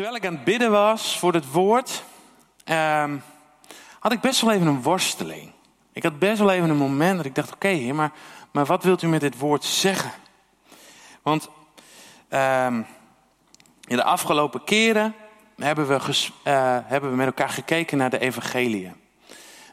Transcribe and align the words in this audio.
Terwijl 0.00 0.20
ik 0.20 0.26
aan 0.26 0.34
het 0.34 0.44
bidden 0.44 0.70
was 0.70 1.18
voor 1.18 1.32
het 1.32 1.52
woord, 1.52 2.04
ehm, 2.64 3.16
had 3.98 4.12
ik 4.12 4.20
best 4.20 4.40
wel 4.40 4.52
even 4.52 4.66
een 4.66 4.82
worsteling. 4.82 5.52
Ik 5.92 6.02
had 6.02 6.18
best 6.18 6.38
wel 6.38 6.50
even 6.50 6.70
een 6.70 6.76
moment 6.76 7.16
dat 7.16 7.26
ik 7.26 7.34
dacht: 7.34 7.52
oké, 7.52 7.68
heer, 7.68 7.94
maar, 7.94 8.12
maar 8.50 8.64
wat 8.64 8.84
wilt 8.84 9.02
u 9.02 9.08
met 9.08 9.20
dit 9.20 9.38
woord 9.38 9.64
zeggen? 9.64 10.10
Want 11.22 11.48
ehm, 12.28 12.82
in 13.86 13.96
de 13.96 14.04
afgelopen 14.04 14.64
keren 14.64 15.14
hebben 15.56 15.86
we, 15.88 15.94
eh, 16.42 16.78
hebben 16.84 17.10
we 17.10 17.16
met 17.16 17.26
elkaar 17.26 17.48
gekeken 17.48 17.98
naar 17.98 18.10
de 18.10 18.18
evangeliën. 18.18 18.94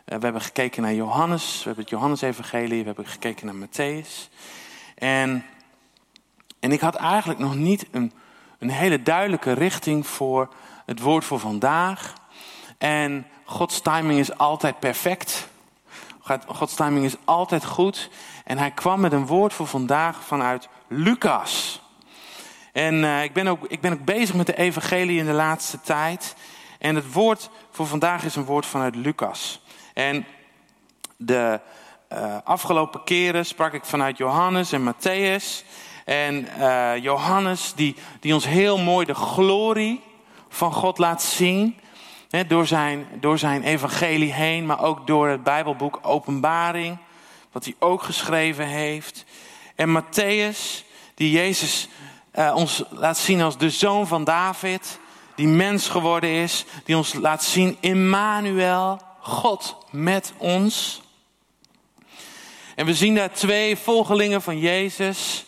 Eh, 0.05 0.17
we 0.17 0.23
hebben 0.23 0.41
gekeken 0.41 0.81
naar 0.81 0.93
Johannes, 0.93 1.57
we 1.57 1.63
hebben 1.63 1.83
het 1.83 1.93
Johannes-evangelie, 1.93 2.79
we 2.79 2.85
hebben 2.85 3.07
gekeken 3.07 3.45
naar 3.45 3.67
Matthäus. 3.67 4.31
En, 4.95 5.45
en 6.59 6.71
ik 6.71 6.79
had 6.79 6.95
eigenlijk 6.95 7.39
nog 7.39 7.55
niet 7.55 7.87
een, 7.91 8.11
een 8.59 8.69
hele 8.69 9.03
duidelijke 9.03 9.51
richting 9.51 10.07
voor 10.07 10.49
het 10.85 10.99
woord 10.99 11.25
voor 11.25 11.39
vandaag. 11.39 12.13
En 12.77 13.27
Gods 13.45 13.81
timing 13.81 14.19
is 14.19 14.37
altijd 14.37 14.79
perfect. 14.79 15.47
God- 16.19 16.45
Gods 16.47 16.73
timing 16.75 17.05
is 17.05 17.15
altijd 17.25 17.65
goed. 17.65 18.09
En 18.45 18.57
hij 18.57 18.71
kwam 18.71 18.99
met 18.99 19.11
een 19.11 19.25
woord 19.25 19.53
voor 19.53 19.67
vandaag 19.67 20.23
vanuit 20.23 20.67
Lucas. 20.87 21.81
En 22.73 23.03
eh, 23.03 23.23
ik, 23.23 23.33
ben 23.33 23.47
ook, 23.47 23.65
ik 23.67 23.81
ben 23.81 23.93
ook 23.93 24.05
bezig 24.05 24.35
met 24.35 24.45
de 24.45 24.57
evangelie 24.57 25.19
in 25.19 25.25
de 25.25 25.31
laatste 25.31 25.81
tijd. 25.81 26.35
En 26.79 26.95
het 26.95 27.13
woord 27.13 27.49
voor 27.71 27.87
vandaag 27.87 28.23
is 28.23 28.35
een 28.35 28.45
woord 28.45 28.65
vanuit 28.65 28.95
Lucas. 28.95 29.61
En 29.93 30.25
de 31.17 31.59
eh, 32.07 32.37
afgelopen 32.43 33.03
keren 33.03 33.45
sprak 33.45 33.73
ik 33.73 33.85
vanuit 33.85 34.17
Johannes 34.17 34.71
en 34.71 34.93
Matthäus. 34.93 35.65
En 36.07 36.47
eh, 36.47 37.03
Johannes 37.03 37.73
die, 37.75 37.95
die 38.19 38.33
ons 38.33 38.45
heel 38.45 38.77
mooi 38.77 39.05
de 39.05 39.15
glorie 39.15 40.01
van 40.49 40.73
God 40.73 40.97
laat 40.97 41.23
zien. 41.23 41.77
Door, 42.47 42.67
zijn, 42.67 43.07
door 43.19 43.37
zijn 43.37 43.63
evangelie 43.63 44.33
heen, 44.33 44.65
maar 44.65 44.83
ook 44.83 45.07
door 45.07 45.27
het 45.27 45.43
Bijbelboek 45.43 45.99
Openbaring. 46.01 46.97
Wat 47.51 47.63
hij 47.63 47.75
ook 47.79 48.03
geschreven 48.03 48.67
heeft. 48.67 49.25
En 49.75 50.01
Matthäus 50.01 50.85
die 51.15 51.31
Jezus 51.31 51.87
eh, 52.31 52.53
ons 52.55 52.83
laat 52.89 53.17
zien 53.17 53.41
als 53.41 53.57
de 53.57 53.69
zoon 53.69 54.07
van 54.07 54.23
David. 54.23 54.99
Die 55.35 55.47
mens 55.47 55.87
geworden 55.87 56.29
is. 56.29 56.65
Die 56.85 56.97
ons 56.97 57.13
laat 57.13 57.43
zien, 57.43 57.77
Immanuel, 57.79 59.01
God 59.19 59.77
met 59.91 60.33
ons. 60.37 61.01
En 62.75 62.85
we 62.85 62.93
zien 62.93 63.15
daar 63.15 63.31
twee 63.31 63.77
volgelingen 63.77 64.41
van 64.41 64.59
Jezus, 64.59 65.45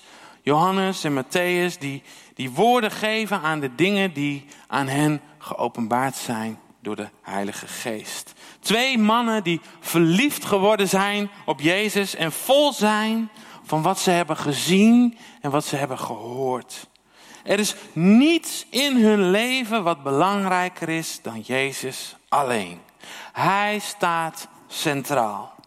Johannes 0.50 1.04
en 1.04 1.14
Matthäus, 1.14 1.78
die, 1.80 2.02
die 2.34 2.52
woorden 2.52 2.92
geven 2.92 3.42
aan 3.42 3.60
de 3.60 3.76
dingen 3.76 4.14
die 4.14 4.46
aan 4.68 4.88
hen 4.88 5.22
geopenbaard 5.38 6.16
zijn 6.16 6.60
door 6.82 6.96
de 6.96 7.10
Heilige 7.22 7.68
Geest. 7.68 8.34
Twee 8.60 8.98
mannen 8.98 9.44
die 9.44 9.62
verliefd 9.80 10.46
geworden 10.46 10.88
zijn 10.88 11.30
op 11.46 11.60
Jezus 11.60 12.16
en 12.16 12.32
vol 12.32 12.74
zijn 12.74 13.30
van 13.64 13.82
wat 13.82 14.00
ze 14.00 14.12
hebben 14.12 14.38
gezien 14.38 15.18
en 15.42 15.52
wat 15.52 15.66
ze 15.66 15.76
hebben 15.76 16.00
gehoord. 16.00 16.88
Er 17.44 17.60
is 17.60 17.76
niets 17.94 18.66
in 18.70 19.04
hun 19.04 19.30
leven 19.30 19.84
wat 19.84 20.04
belangrijker 20.04 20.90
is 20.90 21.20
dan 21.22 21.40
Jezus 21.40 22.16
alleen. 22.30 22.80
Hij 23.32 23.80
staat 23.80 24.48
centraal. 24.68 25.59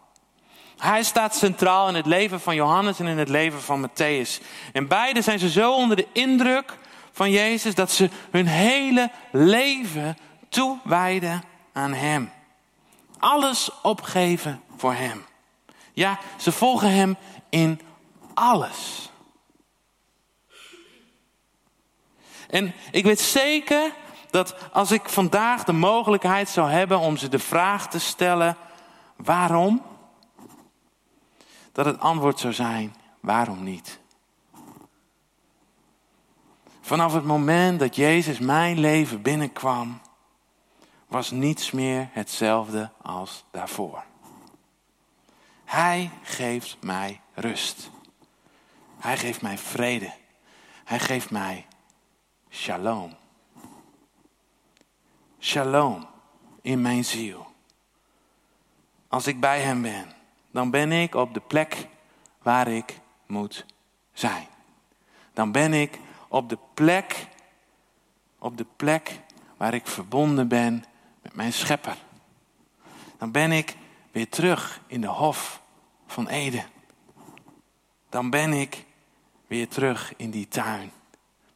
Hij 0.77 1.03
staat 1.03 1.35
centraal 1.35 1.87
in 1.87 1.95
het 1.95 2.05
leven 2.05 2.39
van 2.41 2.55
Johannes 2.55 2.99
en 2.99 3.05
in 3.05 3.17
het 3.17 3.29
leven 3.29 3.61
van 3.61 3.87
Matthäus. 3.87 4.43
En 4.71 4.87
beide 4.87 5.21
zijn 5.21 5.39
ze 5.39 5.49
zo 5.49 5.73
onder 5.73 5.95
de 5.95 6.07
indruk 6.11 6.77
van 7.11 7.31
Jezus 7.31 7.75
dat 7.75 7.91
ze 7.91 8.09
hun 8.31 8.47
hele 8.47 9.11
leven 9.31 10.17
toewijden 10.49 11.43
aan 11.73 11.93
Hem. 11.93 12.31
Alles 13.19 13.69
opgeven 13.81 14.61
voor 14.77 14.93
Hem. 14.93 15.25
Ja, 15.93 16.19
ze 16.37 16.51
volgen 16.51 16.91
Hem 16.91 17.17
in 17.49 17.81
alles. 18.33 19.09
En 22.49 22.73
ik 22.91 23.03
weet 23.03 23.19
zeker 23.19 23.91
dat 24.29 24.55
als 24.71 24.91
ik 24.91 25.09
vandaag 25.09 25.63
de 25.63 25.73
mogelijkheid 25.73 26.49
zou 26.49 26.69
hebben 26.69 26.99
om 26.99 27.17
ze 27.17 27.29
de 27.29 27.39
vraag 27.39 27.89
te 27.89 27.99
stellen: 27.99 28.57
waarom? 29.15 29.81
Dat 31.73 31.85
het 31.85 31.99
antwoord 31.99 32.39
zou 32.39 32.53
zijn: 32.53 32.95
waarom 33.19 33.63
niet? 33.63 33.99
Vanaf 36.81 37.13
het 37.13 37.23
moment 37.23 37.79
dat 37.79 37.95
Jezus 37.95 38.39
mijn 38.39 38.79
leven 38.79 39.21
binnenkwam, 39.21 40.01
was 41.07 41.31
niets 41.31 41.71
meer 41.71 42.09
hetzelfde 42.11 42.91
als 43.01 43.45
daarvoor. 43.51 44.03
Hij 45.65 46.11
geeft 46.21 46.77
mij 46.81 47.21
rust. 47.33 47.89
Hij 48.99 49.17
geeft 49.17 49.41
mij 49.41 49.57
vrede. 49.57 50.13
Hij 50.83 50.99
geeft 50.99 51.31
mij 51.31 51.65
shalom. 52.49 53.15
Shalom 55.39 56.07
in 56.61 56.81
mijn 56.81 57.05
ziel. 57.05 57.47
Als 59.07 59.27
ik 59.27 59.39
bij 59.39 59.61
Hem 59.61 59.81
ben, 59.81 60.13
dan 60.53 60.69
ben 60.69 60.91
ik 60.91 61.15
op 61.15 61.33
de 61.33 61.39
plek 61.39 61.87
waar 62.41 62.67
ik 62.67 62.99
moet 63.25 63.65
zijn. 64.13 64.47
Dan 65.33 65.51
ben 65.51 65.73
ik 65.73 65.99
op 66.27 66.49
de 66.49 66.57
plek, 66.73 67.27
op 68.39 68.57
de 68.57 68.65
plek 68.75 69.19
waar 69.57 69.73
ik 69.73 69.87
verbonden 69.87 70.47
ben 70.47 70.85
met 71.21 71.35
mijn 71.35 71.53
schepper. 71.53 71.97
Dan 73.17 73.31
ben 73.31 73.51
ik 73.51 73.75
weer 74.11 74.29
terug 74.29 74.81
in 74.87 75.01
de 75.01 75.07
hof 75.07 75.61
van 76.07 76.27
Eden. 76.27 76.65
Dan 78.09 78.29
ben 78.29 78.53
ik 78.53 78.85
weer 79.47 79.67
terug 79.67 80.13
in 80.17 80.29
die 80.29 80.47
tuin. 80.47 80.91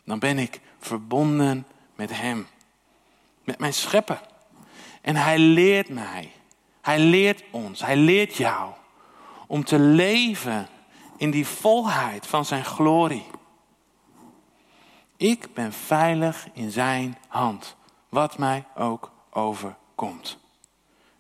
Dan 0.04 0.20
ben 0.20 0.40
ik 0.40 0.60
verbonden 0.80 1.68
met 1.96 2.12
Hem, 2.20 2.48
met 3.44 3.60
mijn 3.60 3.74
schepper. 3.74 4.22
En 5.02 5.16
Hij 5.16 5.38
leert 5.38 5.90
mij, 5.90 6.32
Hij 6.82 7.00
leert 7.00 7.44
ons, 7.52 7.82
Hij 7.82 7.96
leert 7.96 8.36
jou 8.36 8.74
om 9.48 9.64
te 9.64 9.80
leven 9.80 10.68
in 11.18 11.32
die 11.32 11.48
volheid 11.48 12.28
van 12.28 12.46
Zijn 12.46 12.66
glorie. 12.66 13.26
Ik 15.18 15.54
ben 15.54 15.74
veilig 15.74 16.48
in 16.54 16.72
Zijn 16.72 17.18
hand, 17.28 17.76
wat 18.10 18.38
mij 18.38 18.66
ook 18.76 19.12
overkomt. 19.30 20.38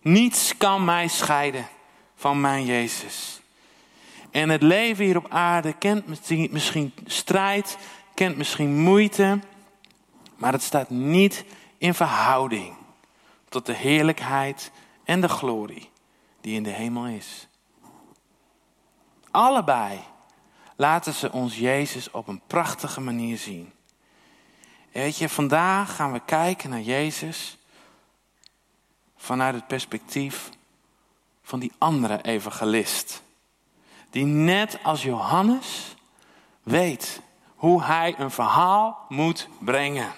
Niets 0.01 0.57
kan 0.57 0.85
mij 0.85 1.07
scheiden 1.07 1.67
van 2.15 2.41
mijn 2.41 2.65
Jezus. 2.65 3.41
En 4.31 4.49
het 4.49 4.61
leven 4.61 5.05
hier 5.05 5.17
op 5.17 5.29
aarde 5.29 5.73
kent 5.73 6.29
misschien, 6.51 6.94
strijd, 7.05 7.77
kent 8.13 8.38
misschien 8.38 8.79
moeite, 8.79 9.39
maar 10.35 10.51
het 10.51 10.63
staat 10.63 10.89
niet 10.89 11.45
in 11.77 11.94
verhouding 11.94 12.75
tot 13.49 13.65
de 13.65 13.73
heerlijkheid 13.73 14.71
en 15.03 15.21
de 15.21 15.29
glorie 15.29 15.89
die 16.41 16.55
in 16.55 16.63
de 16.63 16.69
hemel 16.69 17.05
is. 17.05 17.47
Allebei 19.31 19.99
laten 20.75 21.13
ze 21.13 21.31
ons 21.31 21.57
Jezus 21.57 22.11
op 22.11 22.27
een 22.27 22.41
prachtige 22.47 23.01
manier 23.01 23.38
zien. 23.38 23.73
En 24.91 25.01
weet 25.01 25.17
je, 25.17 25.29
vandaag 25.29 25.95
gaan 25.95 26.11
we 26.11 26.21
kijken 26.25 26.69
naar 26.69 26.81
Jezus 26.81 27.57
vanuit 29.17 29.55
het 29.55 29.67
perspectief 29.67 30.49
van 31.41 31.59
die 31.59 31.71
andere 31.77 32.21
evangelist. 32.21 33.23
Die 34.09 34.25
net 34.25 34.79
als 34.83 35.03
Johannes 35.03 35.95
weet 36.63 37.21
hoe 37.55 37.83
hij 37.83 38.15
een 38.17 38.31
verhaal 38.31 39.05
moet 39.09 39.47
brengen. 39.59 40.13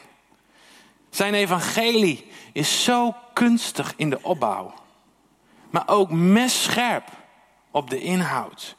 Zijn 1.10 1.34
evangelie 1.34 2.32
is 2.54 2.84
zo 2.84 3.16
kunstig 3.34 3.94
in 3.96 4.10
de 4.10 4.24
opbouw, 4.24 4.74
maar 5.70 5.88
ook 5.88 6.12
messcherp 6.12 7.08
op 7.72 7.90
de 7.90 8.00
inhoud. 8.00 8.76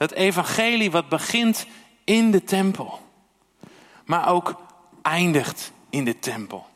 Dat 0.00 0.10
evangelie 0.10 0.90
wat 0.90 1.08
begint 1.08 1.66
in 2.04 2.30
de 2.30 2.44
tempel, 2.44 3.00
maar 4.04 4.28
ook 4.28 4.62
eindigt 5.02 5.72
in 5.90 6.04
de 6.04 6.18
tempel. 6.18 6.66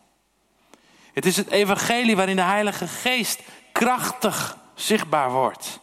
Het 1.12 1.26
is 1.26 1.36
het 1.36 1.50
evangelie 1.50 2.16
waarin 2.16 2.36
de 2.36 2.42
Heilige 2.42 2.86
Geest 2.86 3.40
krachtig 3.72 4.58
zichtbaar 4.74 5.30
wordt. 5.32 5.80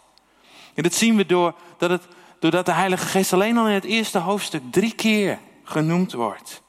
En 0.74 0.84
dat 0.84 0.94
zien 0.94 1.16
we 1.16 1.26
door, 1.26 1.56
dat 1.78 1.90
het, 1.90 2.08
doordat 2.40 2.66
de 2.66 2.72
Heilige 2.72 3.06
Geest 3.06 3.34
alleen 3.34 3.58
al 3.58 3.68
in 3.68 3.74
het 3.74 3.84
eerste 3.84 4.20
hoofdstuk 4.20 4.62
drie 4.72 4.96
keer 4.96 5.40
genoemd 5.64 6.14
wordt. 6.14 6.62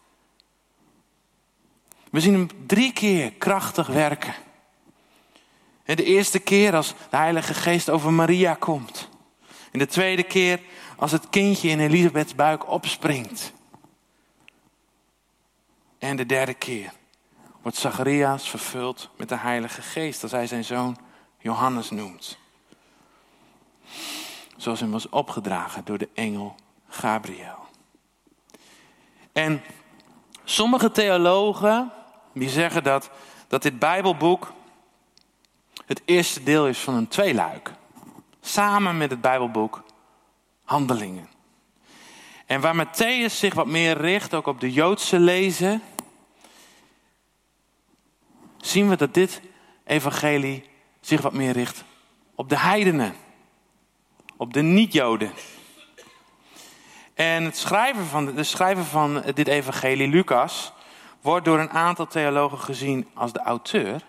We 2.11 2.21
zien 2.21 2.33
hem 2.33 2.49
drie 2.67 2.93
keer 2.93 3.33
krachtig 3.33 3.87
werken. 3.87 4.35
En 5.85 5.97
de 5.97 6.05
eerste 6.05 6.39
keer 6.39 6.75
als 6.75 6.95
de 7.11 7.17
Heilige 7.17 7.55
Geest 7.55 7.91
over 7.91 8.13
Maria 8.13 8.55
komt. 8.55 9.11
En 9.73 9.79
de 9.79 9.87
tweede 9.87 10.23
keer 10.23 10.61
als 10.97 11.13
het 11.13 11.29
kindje 11.31 11.69
in 11.69 11.81
Elisabeths 11.81 12.35
buik 12.35 12.69
opspringt. 12.69 13.53
En 15.99 16.17
de 16.17 16.27
derde 16.27 16.55
keer 16.55 16.93
wordt 17.63 17.77
Zacharias 17.77 18.51
vervuld 18.51 19.11
met 19.17 19.29
de 19.29 19.37
Heilige 19.37 19.83
Geest 19.83 20.23
als 20.23 20.33
hij 20.33 20.47
zijn 20.47 20.65
zoon 20.65 20.99
Johannes 21.39 21.91
noemt. 21.91 22.39
Zoals 24.57 24.81
hem 24.81 24.91
was 24.91 25.09
opgedragen 25.09 25.85
door 25.85 25.99
de 25.99 26.09
engel 26.15 26.55
Gabriel. 26.89 27.59
En 29.33 29.63
sommige 30.45 30.91
theologen 30.91 31.93
die 32.35 32.49
zeggen 32.49 32.83
dat, 32.83 33.11
dat 33.49 33.63
dit 33.63 33.79
Bijbelboek 33.79 34.53
het 35.87 36.03
eerste 36.05 36.43
deel 36.43 36.69
is 36.69 36.79
van 36.79 36.95
een 36.95 37.09
tweeluik. 37.09 37.73
Samen 38.45 38.97
met 38.97 39.11
het 39.11 39.21
Bijbelboek 39.21 39.83
Handelingen. 40.65 41.29
En 42.47 42.61
waar 42.61 42.87
Matthäus 42.87 43.35
zich 43.35 43.55
wat 43.55 43.67
meer 43.67 43.97
richt, 43.97 44.35
ook 44.35 44.47
op 44.47 44.61
de 44.61 44.73
Joodse 44.73 45.19
lezen, 45.19 45.83
zien 48.57 48.89
we 48.89 48.97
dat 48.97 49.15
dit 49.15 49.41
evangelie 49.85 50.65
zich 51.01 51.21
wat 51.21 51.33
meer 51.33 51.53
richt 51.53 51.85
op 52.35 52.49
de 52.49 52.59
heidenen, 52.59 53.15
op 54.37 54.53
de 54.53 54.63
niet-Joden. 54.63 55.33
En 57.15 57.45
het 57.45 57.57
schrijver 57.57 58.05
van, 58.05 58.35
de 58.35 58.45
schrijver 58.45 58.85
van 58.85 59.23
dit 59.35 59.49
evangelie, 59.49 60.09
Lucas, 60.09 60.73
wordt 61.21 61.45
door 61.45 61.59
een 61.59 61.71
aantal 61.71 62.07
theologen 62.07 62.59
gezien 62.59 63.09
als 63.15 63.33
de 63.33 63.41
auteur. 63.41 64.03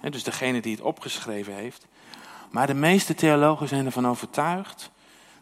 Dus 0.00 0.22
degene 0.22 0.60
die 0.60 0.72
het 0.72 0.84
opgeschreven 0.84 1.54
heeft. 1.54 1.86
Maar 2.54 2.66
de 2.66 2.74
meeste 2.74 3.14
theologen 3.14 3.68
zijn 3.68 3.86
ervan 3.86 4.08
overtuigd 4.08 4.90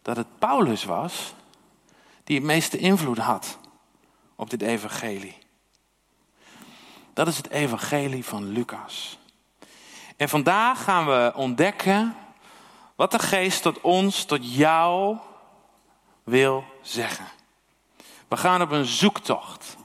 dat 0.02 0.16
het 0.16 0.38
Paulus 0.38 0.84
was 0.84 1.34
die 2.24 2.36
het 2.36 2.44
meeste 2.44 2.78
invloed 2.78 3.18
had 3.18 3.58
op 4.36 4.50
dit 4.50 4.62
evangelie. 4.62 5.38
Dat 7.12 7.26
is 7.28 7.36
het 7.36 7.50
evangelie 7.50 8.24
van 8.24 8.48
Lucas. 8.48 9.18
En 10.16 10.28
vandaag 10.28 10.84
gaan 10.84 11.06
we 11.06 11.32
ontdekken 11.36 12.16
wat 12.96 13.10
de 13.10 13.18
geest 13.18 13.62
tot 13.62 13.80
ons, 13.80 14.24
tot 14.24 14.54
jou 14.54 15.16
wil 16.24 16.64
zeggen. 16.82 17.26
We 18.28 18.36
gaan 18.36 18.62
op 18.62 18.70
een 18.70 18.86
zoektocht. 18.86 19.76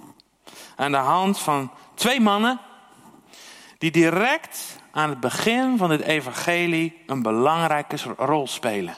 Aan 0.76 0.92
de 0.92 0.98
hand 0.98 1.40
van 1.40 1.72
twee 1.94 2.20
mannen 2.20 2.60
die 3.78 3.92
direct 3.92 4.80
aan 4.92 5.10
het 5.10 5.20
begin 5.20 5.78
van 5.78 5.90
het 5.90 6.02
evangelie 6.02 7.04
een 7.06 7.22
belangrijke 7.22 7.98
rol 8.18 8.48
spelen. 8.48 8.96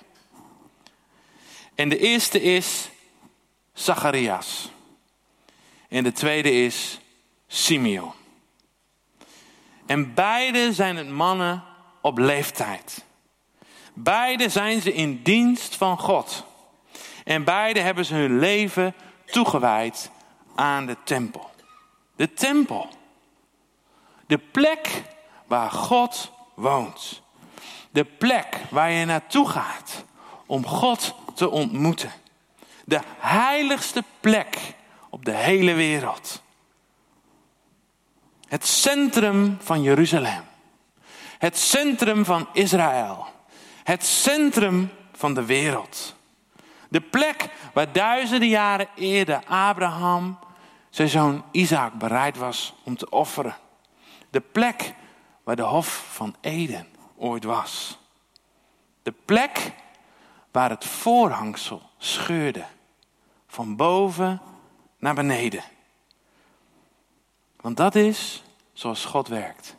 En 1.75 1.89
de 1.89 1.97
eerste 1.97 2.41
is 2.41 2.89
Zacharias. 3.73 4.71
En 5.89 6.03
de 6.03 6.11
tweede 6.11 6.51
is 6.51 6.99
Simeon. 7.47 8.11
En 9.85 10.13
beide 10.13 10.73
zijn 10.73 10.95
het 10.95 11.09
mannen 11.09 11.63
op 12.01 12.17
leeftijd. 12.17 13.05
Beide 13.93 14.49
zijn 14.49 14.81
ze 14.81 14.93
in 14.93 15.23
dienst 15.23 15.75
van 15.75 15.97
God. 15.97 16.45
En 17.23 17.43
beide 17.43 17.79
hebben 17.79 18.05
ze 18.05 18.13
hun 18.13 18.39
leven 18.39 18.93
toegewijd 19.25 20.11
aan 20.55 20.85
de 20.85 20.97
tempel. 21.03 21.51
De 22.15 22.33
tempel. 22.33 22.89
De 24.29 24.37
plek 24.37 25.03
waar 25.47 25.71
God 25.71 26.31
woont. 26.53 27.21
De 27.91 28.03
plek 28.03 28.57
waar 28.69 28.91
je 28.91 29.05
naartoe 29.05 29.49
gaat 29.49 30.03
om 30.45 30.65
God 30.65 31.15
te 31.35 31.49
ontmoeten. 31.49 32.11
De 32.85 32.99
heiligste 33.17 34.03
plek 34.19 34.75
op 35.09 35.25
de 35.25 35.31
hele 35.31 35.73
wereld. 35.73 36.41
Het 38.47 38.65
centrum 38.65 39.57
van 39.61 39.81
Jeruzalem. 39.81 40.43
Het 41.37 41.57
centrum 41.57 42.25
van 42.25 42.47
Israël. 42.53 43.27
Het 43.83 44.05
centrum 44.05 44.91
van 45.11 45.33
de 45.33 45.45
wereld. 45.45 46.15
De 46.89 47.01
plek 47.01 47.49
waar 47.73 47.91
duizenden 47.91 48.49
jaren 48.49 48.89
eerder 48.95 49.43
Abraham 49.45 50.39
zijn 50.89 51.09
zoon 51.09 51.43
Isaac 51.51 51.93
bereid 51.93 52.37
was 52.37 52.73
om 52.83 52.97
te 52.97 53.09
offeren. 53.09 53.55
De 54.29 54.41
plek 54.41 54.93
waar 55.43 55.55
de 55.55 55.61
Hof 55.61 56.13
van 56.13 56.35
Eden 56.41 56.87
ooit 57.15 57.43
was. 57.43 57.97
De 59.03 59.13
plek 59.25 59.71
waar 60.51 60.69
het 60.69 60.85
voorhangsel 60.85 61.81
scheurde. 61.97 62.65
Van 63.47 63.75
boven 63.75 64.41
naar 64.97 65.15
beneden. 65.15 65.63
Want 67.55 67.77
dat 67.77 67.95
is 67.95 68.43
zoals 68.73 69.05
God 69.05 69.27
werkt. 69.27 69.75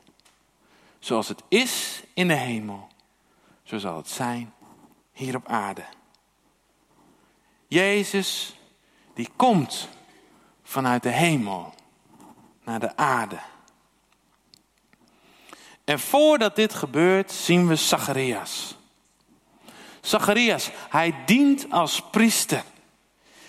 Zoals 0.98 1.28
het 1.28 1.42
is 1.48 2.02
in 2.14 2.28
de 2.28 2.34
hemel, 2.34 2.88
zo 3.62 3.78
zal 3.78 3.96
het 3.96 4.08
zijn 4.08 4.52
hier 5.12 5.36
op 5.36 5.48
aarde. 5.48 5.84
Jezus, 7.66 8.58
die 9.14 9.28
komt 9.36 9.88
vanuit 10.62 11.02
de 11.02 11.10
hemel 11.10 11.74
naar 12.64 12.80
de 12.80 12.96
aarde. 12.96 13.38
En 15.90 15.98
voordat 15.98 16.56
dit 16.56 16.74
gebeurt, 16.74 17.32
zien 17.32 17.68
we 17.68 17.76
Zacharias. 17.76 18.76
Zacharias, 20.00 20.70
hij 20.88 21.14
dient 21.26 21.66
als 21.70 22.02
priester. 22.10 22.62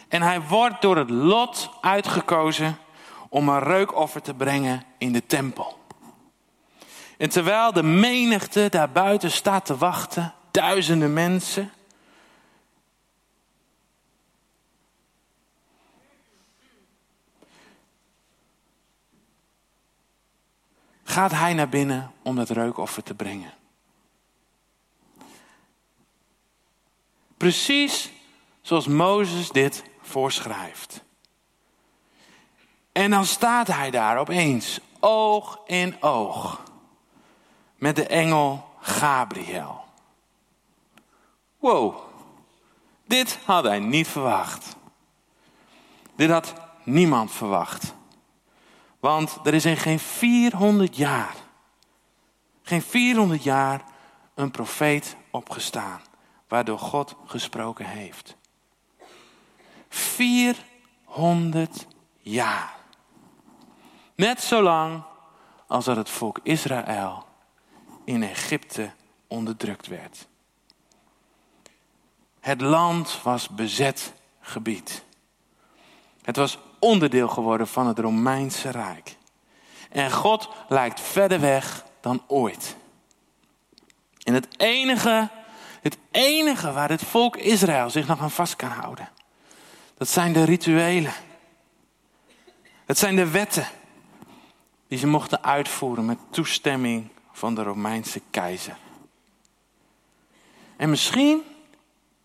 En 0.08 0.22
hij 0.22 0.42
wordt 0.42 0.82
door 0.82 0.98
het 0.98 1.10
lot 1.10 1.70
uitgekozen 1.82 2.78
om 3.30 3.50
een 3.50 3.60
reukoffer 3.60 4.22
te 4.22 4.34
brengen 4.34 4.84
in 4.98 5.12
de 5.12 5.26
tempel. 5.26 5.80
En 7.18 7.30
terwijl 7.30 7.74
de 7.74 7.84
menigte 7.84 8.68
daar 8.70 8.92
buiten 8.92 9.32
staat 9.32 9.66
te 9.66 9.78
wachten, 9.78 10.34
duizenden 10.52 11.14
mensen, 11.14 11.72
gaat 21.12 21.32
hij 21.32 21.54
naar 21.54 21.70
binnen 21.70 22.12
om 22.22 22.36
dat 22.36 22.50
reukoffer 22.50 23.04
te 23.04 23.14
brengen. 23.14 23.54
Precies 27.38 28.12
zoals 28.62 28.88
Mozes 28.88 29.50
dit 29.50 29.84
voorschrijft. 30.02 31.04
En 32.92 33.10
dan 33.10 33.26
staat 33.26 33.68
hij 33.68 33.92
daar 33.92 34.18
opeens, 34.18 34.80
oog 35.00 35.60
in 35.66 36.04
oog, 36.04 36.64
met 37.76 37.96
de 37.96 38.08
engel 38.08 38.70
Gabriel. 38.80 39.84
Wow, 41.60 41.98
dit 43.06 43.40
had 43.46 43.64
hij 43.64 43.80
niet 43.80 44.08
verwacht. 44.08 44.76
Dit 46.16 46.30
had 46.30 46.54
niemand 46.84 47.32
verwacht. 47.32 47.94
Want 49.02 49.40
er 49.44 49.54
is 49.54 49.66
in 49.66 49.78
geen 49.78 50.00
400 50.00 50.96
jaar, 50.96 51.36
geen 52.62 52.82
400 52.82 53.44
jaar, 53.44 53.84
een 54.36 54.52
profeet 54.52 55.16
opgestaan 55.32 56.02
waardoor 56.48 56.80
God 56.80 57.16
gesproken 57.26 57.86
heeft. 57.86 58.36
400 59.90 61.88
jaar. 62.20 62.76
Net 64.16 64.42
zo 64.42 64.62
lang 64.62 65.04
als 65.68 65.86
dat 65.86 65.96
het 65.96 66.10
volk 66.10 66.40
Israël 66.44 67.26
in 68.06 68.24
Egypte 68.24 68.92
onderdrukt 69.28 69.88
werd. 69.88 70.28
Het 72.40 72.62
land 72.62 73.22
was 73.22 73.50
bezet 73.50 74.14
gebied. 74.40 75.04
Het 76.22 76.36
was 76.36 76.58
onderdeel 76.82 77.28
geworden 77.28 77.68
van 77.68 77.88
het 77.88 78.00
Romeinse 78.00 78.70
Rijk. 78.70 79.16
En 79.90 80.12
God 80.12 80.50
lijkt 80.68 81.00
verder 81.00 81.40
weg 81.40 81.86
dan 82.02 82.24
ooit. 82.28 82.76
En 84.24 84.34
het 84.34 84.48
enige, 84.58 85.30
het 85.82 85.98
enige 86.12 86.72
waar 86.72 86.90
het 86.90 87.04
volk 87.04 87.38
Israël 87.38 87.90
zich 87.90 88.08
nog 88.08 88.20
aan 88.20 88.32
vast 88.32 88.56
kan 88.56 88.70
houden, 88.70 89.10
dat 89.98 90.08
zijn 90.08 90.34
de 90.34 90.44
rituelen. 90.44 91.14
Het 92.86 92.98
zijn 92.98 93.16
de 93.16 93.30
wetten 93.30 93.68
die 94.88 94.98
ze 94.98 95.08
mochten 95.08 95.44
uitvoeren 95.44 96.06
met 96.06 96.18
toestemming 96.30 97.10
van 97.32 97.56
de 97.56 97.64
Romeinse 97.64 98.22
keizer. 98.32 98.78
En 100.78 100.90
misschien, 100.90 101.42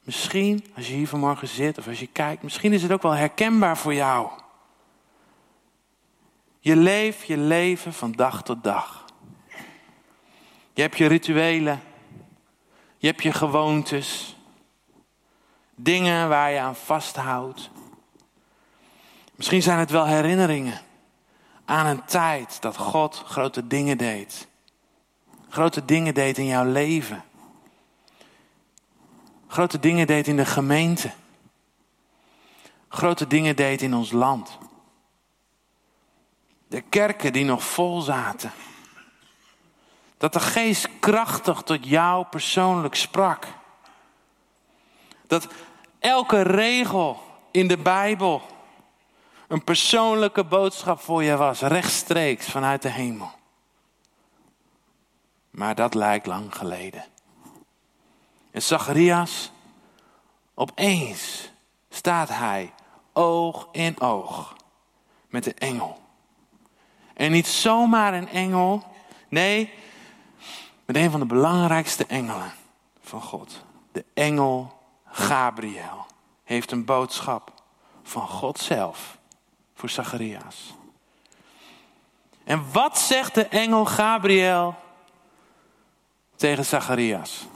misschien 0.00 0.64
als 0.76 0.86
je 0.86 0.94
hier 0.94 1.08
vanmorgen 1.08 1.48
zit 1.48 1.78
of 1.78 1.88
als 1.88 2.00
je 2.00 2.06
kijkt, 2.06 2.42
misschien 2.42 2.72
is 2.72 2.82
het 2.82 2.92
ook 2.92 3.02
wel 3.02 3.12
herkenbaar 3.12 3.76
voor 3.76 3.94
jou. 3.94 4.28
Je 6.66 6.76
leeft 6.76 7.26
je 7.26 7.36
leven 7.36 7.92
van 7.92 8.12
dag 8.12 8.42
tot 8.42 8.64
dag. 8.64 9.04
Je 10.72 10.82
hebt 10.82 10.98
je 10.98 11.06
rituelen. 11.06 11.82
Je 12.96 13.06
hebt 13.06 13.22
je 13.22 13.32
gewoontes. 13.32 14.36
Dingen 15.74 16.28
waar 16.28 16.50
je 16.50 16.58
aan 16.58 16.76
vasthoudt. 16.76 17.70
Misschien 19.34 19.62
zijn 19.62 19.78
het 19.78 19.90
wel 19.90 20.06
herinneringen 20.06 20.80
aan 21.64 21.86
een 21.86 22.04
tijd 22.04 22.62
dat 22.62 22.76
God 22.76 23.22
grote 23.26 23.66
dingen 23.66 23.98
deed. 23.98 24.48
Grote 25.48 25.84
dingen 25.84 26.14
deed 26.14 26.38
in 26.38 26.46
jouw 26.46 26.64
leven. 26.64 27.24
Grote 29.46 29.78
dingen 29.78 30.06
deed 30.06 30.26
in 30.26 30.36
de 30.36 30.46
gemeente. 30.46 31.10
Grote 32.88 33.26
dingen 33.26 33.56
deed 33.56 33.82
in 33.82 33.94
ons 33.94 34.12
land. 34.12 34.58
De 36.68 36.80
kerken 36.80 37.32
die 37.32 37.44
nog 37.44 37.64
vol 37.64 38.00
zaten. 38.00 38.52
Dat 40.18 40.32
de 40.32 40.40
geest 40.40 40.88
krachtig 41.00 41.62
tot 41.62 41.86
jou 41.86 42.26
persoonlijk 42.26 42.94
sprak. 42.94 43.46
Dat 45.26 45.48
elke 45.98 46.42
regel 46.42 47.22
in 47.50 47.68
de 47.68 47.78
Bijbel 47.78 48.42
een 49.48 49.64
persoonlijke 49.64 50.44
boodschap 50.44 51.00
voor 51.00 51.22
je 51.22 51.36
was, 51.36 51.60
rechtstreeks 51.60 52.46
vanuit 52.46 52.82
de 52.82 52.88
hemel. 52.88 53.30
Maar 55.50 55.74
dat 55.74 55.94
lijkt 55.94 56.26
lang 56.26 56.56
geleden. 56.56 57.04
En 58.50 58.62
Zacharias, 58.62 59.50
opeens 60.54 61.50
staat 61.88 62.28
hij 62.28 62.72
oog 63.12 63.68
in 63.72 64.00
oog 64.00 64.56
met 65.28 65.44
de 65.44 65.54
engel. 65.54 66.05
En 67.16 67.30
niet 67.30 67.46
zomaar 67.46 68.14
een 68.14 68.28
engel, 68.28 68.82
nee, 69.28 69.72
met 70.84 70.96
een 70.96 71.10
van 71.10 71.20
de 71.20 71.26
belangrijkste 71.26 72.06
engelen 72.06 72.52
van 73.02 73.22
God. 73.22 73.64
De 73.92 74.04
engel 74.14 74.78
Gabriel 75.04 76.06
heeft 76.44 76.70
een 76.70 76.84
boodschap 76.84 77.52
van 78.02 78.28
God 78.28 78.58
zelf 78.58 79.18
voor 79.74 79.88
Zacharias. 79.88 80.74
En 82.44 82.72
wat 82.72 82.98
zegt 82.98 83.34
de 83.34 83.46
engel 83.46 83.84
Gabriel 83.84 84.74
tegen 86.36 86.64
Zacharias? 86.64 87.46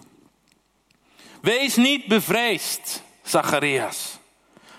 Wees 1.40 1.76
niet 1.76 2.07
bevreesd, 2.07 3.02
Zacharias, 3.23 4.19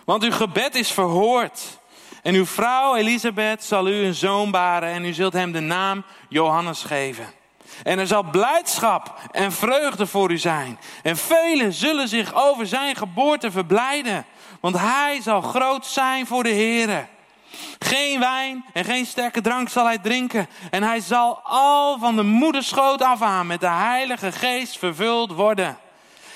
want 0.06 0.24
uw 0.24 0.32
gebed 0.32 0.76
is 0.76 0.92
verhoord. 0.92 1.80
En 2.22 2.36
uw 2.36 2.46
vrouw 2.46 2.96
Elisabeth 2.96 3.64
zal 3.64 3.88
u 3.88 3.94
een 3.94 4.14
zoon 4.14 4.52
baren 4.52 4.90
en 4.90 5.06
u 5.06 5.14
zult 5.14 5.34
hem 5.34 5.52
de 5.52 5.60
naam 5.60 6.04
Johannes 6.30 6.84
geven. 6.84 7.26
En 7.84 8.00
er 8.00 8.08
zal 8.08 8.24
blijdschap 8.24 9.20
en 9.32 9.52
vreugde 9.52 10.08
voor 10.08 10.32
u 10.32 10.38
zijn. 10.38 10.80
En 11.04 11.18
velen 11.18 11.74
zullen 11.74 12.08
zich 12.08 12.34
over 12.34 12.68
zijn 12.68 12.96
geboorte 12.96 13.52
verblijden. 13.52 14.26
Want 14.60 14.78
hij 14.80 15.20
zal 15.22 15.42
groot 15.42 15.86
zijn 15.86 16.28
voor 16.28 16.44
de 16.44 16.50
Heer. 16.50 17.08
Geen 17.80 18.20
wijn 18.20 18.66
en 18.74 18.86
geen 18.86 19.06
sterke 19.06 19.42
drank 19.42 19.70
zal 19.70 19.86
hij 19.86 19.98
drinken. 19.98 20.48
En 20.72 20.84
hij 20.84 21.00
zal 21.00 21.40
al 21.44 22.00
van 22.00 22.16
de 22.16 22.24
moederschoot 22.24 23.02
af 23.02 23.22
aan 23.22 23.48
met 23.48 23.60
de 23.60 23.70
Heilige 23.70 24.32
Geest 24.32 24.78
vervuld 24.78 25.32
worden. 25.32 25.78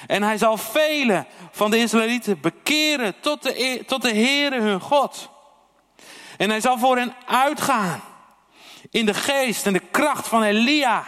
En 0.07 0.23
hij 0.23 0.37
zal 0.37 0.57
velen 0.57 1.27
van 1.51 1.71
de 1.71 1.77
Israëlieten 1.77 2.39
bekeren 2.41 3.15
tot 3.19 3.43
de, 3.43 3.63
e- 3.63 3.83
tot 3.83 4.01
de 4.01 4.13
Heere 4.13 4.59
hun 4.59 4.79
God. 4.79 5.29
En 6.37 6.49
hij 6.49 6.61
zal 6.61 6.77
voor 6.77 6.97
hen 6.97 7.15
uitgaan 7.25 8.01
in 8.89 9.05
de 9.05 9.13
geest 9.13 9.65
en 9.65 9.73
de 9.73 9.81
kracht 9.91 10.27
van 10.27 10.43
Elia. 10.43 11.03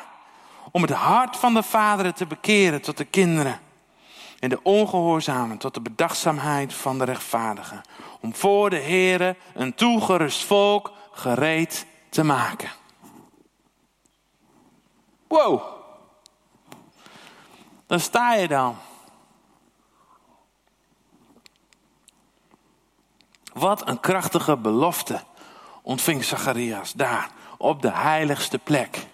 Om 0.72 0.82
het 0.82 0.92
hart 0.92 1.38
van 1.38 1.54
de 1.54 1.64
vaderen 1.64 2.14
te 2.14 2.26
bekeren 2.26 2.82
tot 2.82 2.98
de 2.98 3.06
kinderen. 3.06 3.60
En 4.40 4.50
de 4.50 4.64
ongehoorzamen 4.64 5.58
tot 5.58 5.74
de 5.74 5.82
bedachtzaamheid 5.82 6.74
van 6.74 6.98
de 6.98 7.04
rechtvaardigen. 7.04 7.82
Om 8.22 8.36
voor 8.36 8.70
de 8.70 8.80
Heere 8.80 9.36
een 9.54 9.74
toegerust 9.74 10.44
volk 10.44 10.92
gereed 11.12 11.86
te 12.10 12.24
maken. 12.24 12.70
Wow. 15.28 15.62
Daar 17.88 18.00
sta 18.00 18.34
je 18.34 18.48
dan. 18.48 18.78
Wat 23.58 23.88
een 23.88 24.00
krachtige 24.00 24.58
belofte 24.58 25.24
ontving 25.82 26.24
Zacharias 26.24 26.94
daar 26.94 27.32
op 27.58 27.82
de 27.82 27.92
heiligste 27.92 28.58
plek. 28.58 29.08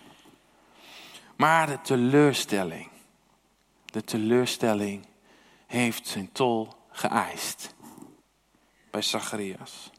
Maar 1.36 1.68
de 1.68 1.82
teleurstelling, 1.82 2.90
de 3.86 4.04
teleurstelling 4.04 5.06
heeft 5.68 6.08
zijn 6.08 6.32
tol 6.32 6.68
geëist 6.92 7.76
bij 8.92 9.02
Zacharias. 9.02 9.90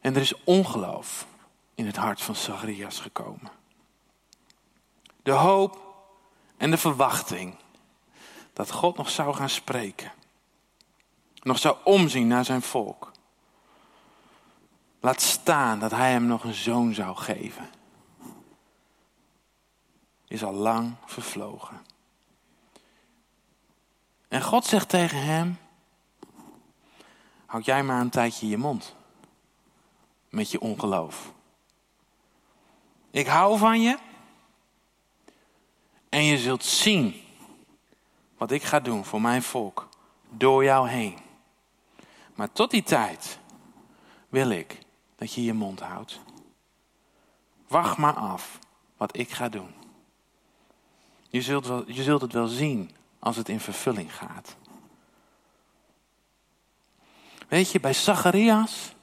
En 0.00 0.14
er 0.14 0.20
is 0.20 0.44
ongeloof 0.44 1.26
in 1.74 1.86
het 1.86 1.96
hart 1.96 2.20
van 2.20 2.34
Zacharias 2.34 3.00
gekomen. 3.00 3.50
De 5.22 5.32
hoop 5.32 5.94
en 6.56 6.70
de 6.70 6.78
verwachting 6.78 7.56
dat 8.52 8.70
God 8.70 8.96
nog 8.96 9.10
zou 9.10 9.34
gaan 9.34 9.48
spreken. 9.48 10.12
Nog 11.44 11.58
zou 11.58 11.76
omzien 11.84 12.26
naar 12.26 12.44
zijn 12.44 12.62
volk. 12.62 13.12
Laat 15.00 15.20
staan 15.20 15.78
dat 15.78 15.90
hij 15.90 16.10
hem 16.10 16.26
nog 16.26 16.44
een 16.44 16.54
zoon 16.54 16.94
zou 16.94 17.16
geven. 17.16 17.70
Is 20.28 20.44
al 20.44 20.52
lang 20.52 20.94
vervlogen. 21.04 21.82
En 24.28 24.42
God 24.42 24.64
zegt 24.64 24.88
tegen 24.88 25.22
hem: 25.24 25.58
Houd 27.46 27.64
jij 27.64 27.82
maar 27.82 28.00
een 28.00 28.10
tijdje 28.10 28.48
je 28.48 28.58
mond. 28.58 28.94
Met 30.28 30.50
je 30.50 30.60
ongeloof. 30.60 31.32
Ik 33.10 33.26
hou 33.26 33.58
van 33.58 33.82
je. 33.82 33.98
En 36.08 36.24
je 36.24 36.38
zult 36.38 36.64
zien 36.64 37.22
wat 38.36 38.50
ik 38.50 38.62
ga 38.62 38.80
doen 38.80 39.04
voor 39.04 39.20
mijn 39.20 39.42
volk 39.42 39.88
door 40.28 40.64
jou 40.64 40.88
heen. 40.88 41.18
Maar 42.34 42.52
tot 42.52 42.70
die 42.70 42.82
tijd 42.82 43.38
wil 44.28 44.50
ik 44.50 44.78
dat 45.16 45.32
je 45.32 45.44
je 45.44 45.52
mond 45.52 45.80
houdt. 45.80 46.20
Wacht 47.68 47.96
maar 47.96 48.14
af 48.14 48.58
wat 48.96 49.16
ik 49.16 49.30
ga 49.30 49.48
doen. 49.48 49.74
Je 51.28 51.42
zult, 51.42 51.66
je 51.86 52.02
zult 52.02 52.20
het 52.20 52.32
wel 52.32 52.46
zien 52.46 52.90
als 53.18 53.36
het 53.36 53.48
in 53.48 53.60
vervulling 53.60 54.16
gaat. 54.16 54.56
Weet 57.48 57.70
je, 57.70 57.80
bij 57.80 57.92
Zacharias 57.92 58.94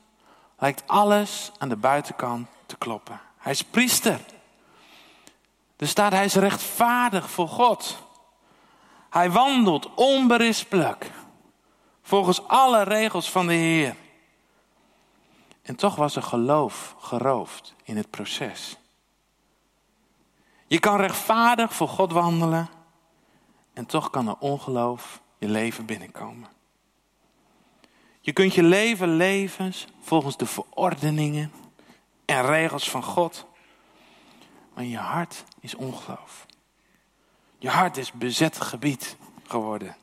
lijkt 0.58 0.84
alles 0.88 1.52
aan 1.58 1.70
de 1.70 1.76
buitenkant 1.76 2.48
te 2.66 2.78
kloppen. 2.78 3.20
Hij 3.38 3.52
is 3.52 3.64
priester. 3.64 4.20
Er 5.78 5.88
staat 5.88 6.12
hij 6.12 6.26
is 6.26 6.36
rechtvaardig 6.36 7.30
voor 7.30 7.48
God. 7.48 7.98
Hij 9.10 9.32
wandelt 9.32 9.94
onberispelijk 9.94 11.12
volgens 12.02 12.48
alle 12.48 12.84
regels 12.84 13.32
van 13.32 13.48
de 13.48 13.54
Heer. 13.54 13.96
En 15.62 15.76
toch 15.76 15.96
was 15.96 16.16
er 16.16 16.24
geloof 16.24 16.96
geroofd 17.00 17.74
in 17.84 17.98
het 17.98 18.10
proces. 18.10 18.78
Je 20.68 20.80
kan 20.80 20.98
rechtvaardig 20.98 21.74
voor 21.74 21.88
God 21.88 22.12
wandelen 22.12 22.70
en 23.74 23.86
toch 23.86 24.10
kan 24.10 24.28
er 24.28 24.38
ongeloof 24.40 25.22
je 25.38 25.48
leven 25.48 25.86
binnenkomen. 25.86 26.50
Je 28.20 28.34
kunt 28.34 28.54
je 28.54 28.64
leven 28.64 29.16
leven 29.16 29.74
volgens 30.02 30.38
de 30.38 30.46
verordeningen 30.46 31.52
en 32.26 32.46
regels 32.46 32.90
van 32.90 33.04
God. 33.04 33.46
Maar 34.74 34.84
je 34.84 34.98
hart 34.98 35.44
is 35.60 35.76
ongeloof. 35.76 36.46
Je 37.58 37.70
hart 37.70 37.98
is 37.98 38.12
bezet 38.12 38.62
gebied 38.62 39.18
geworden. 39.48 39.96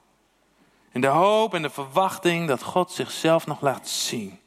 En 0.93 1.01
de 1.01 1.07
hoop 1.07 1.55
en 1.55 1.63
de 1.63 1.71
verwachting 1.71 2.49
dat 2.49 2.63
God 2.63 2.93
zichzelf 2.93 3.47
nog 3.47 3.61
laat 3.61 3.89
zien. 3.89 4.41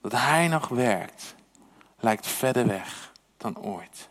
Dat 0.00 0.12
Hij 0.12 0.48
nog 0.48 0.68
werkt, 0.68 1.34
lijkt 1.98 2.26
verder 2.26 2.66
weg 2.66 3.12
dan 3.36 3.58
ooit. 3.58 4.08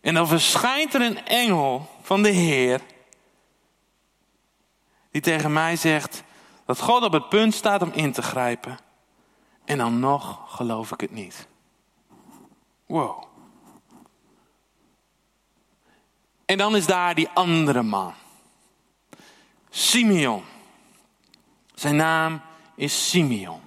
En 0.00 0.14
dan 0.14 0.28
verschijnt 0.28 0.94
er 0.94 1.00
een 1.00 1.26
engel 1.26 1.88
van 2.02 2.22
de 2.22 2.28
Heer. 2.28 2.80
Die 5.10 5.22
tegen 5.22 5.52
mij 5.52 5.76
zegt 5.76 6.22
dat 6.64 6.80
God 6.80 7.02
op 7.02 7.12
het 7.12 7.28
punt 7.28 7.54
staat 7.54 7.82
om 7.82 7.92
in 7.92 8.12
te 8.12 8.22
grijpen. 8.22 8.78
En 9.64 9.78
dan 9.78 10.00
nog 10.00 10.40
geloof 10.46 10.92
ik 10.92 11.00
het 11.00 11.10
niet. 11.10 11.46
Wow. 12.86 13.22
En 16.44 16.58
dan 16.58 16.76
is 16.76 16.86
daar 16.86 17.14
die 17.14 17.28
andere 17.28 17.82
man. 17.82 18.14
Simeon. 19.74 20.42
Zijn 21.74 21.96
naam 21.96 22.40
is 22.74 23.08
Simeon. 23.10 23.60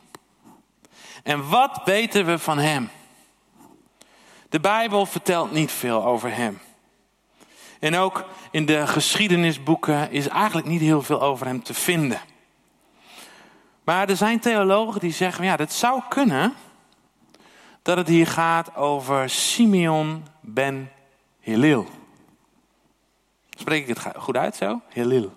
En 1.23 1.49
wat 1.49 1.81
weten 1.85 2.25
we 2.25 2.39
van 2.39 2.57
hem? 2.57 2.89
De 4.49 4.59
Bijbel 4.59 5.05
vertelt 5.05 5.51
niet 5.51 5.71
veel 5.71 6.05
over 6.05 6.35
hem. 6.35 6.59
En 7.79 7.95
ook 7.95 8.25
in 8.51 8.65
de 8.65 8.87
geschiedenisboeken 8.87 10.11
is 10.11 10.27
eigenlijk 10.27 10.67
niet 10.67 10.81
heel 10.81 11.01
veel 11.01 11.21
over 11.21 11.45
hem 11.45 11.63
te 11.63 11.73
vinden. 11.73 12.19
Maar 13.83 14.09
er 14.09 14.17
zijn 14.17 14.39
theologen 14.39 14.99
die 14.99 15.13
zeggen, 15.13 15.45
ja, 15.45 15.55
dat 15.55 15.73
zou 15.73 16.01
kunnen 16.09 16.53
dat 17.81 17.97
het 17.97 18.07
hier 18.07 18.27
gaat 18.27 18.75
over 18.75 19.29
Simeon 19.29 20.25
ben 20.41 20.91
Hillel. 21.39 21.87
Spreek 23.57 23.87
ik 23.87 23.97
het 23.97 24.15
goed 24.17 24.37
uit 24.37 24.55
zo? 24.55 24.81
Hillel. 24.89 25.33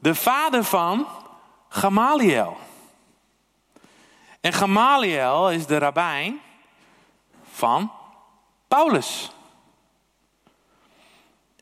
De 0.00 0.14
vader 0.14 0.64
van 0.64 1.06
Gamaliel. 1.68 2.56
En 4.40 4.52
Gamaliel 4.52 5.50
is 5.50 5.66
de 5.66 5.78
rabbijn 5.78 6.40
van 7.50 7.92
Paulus. 8.68 9.30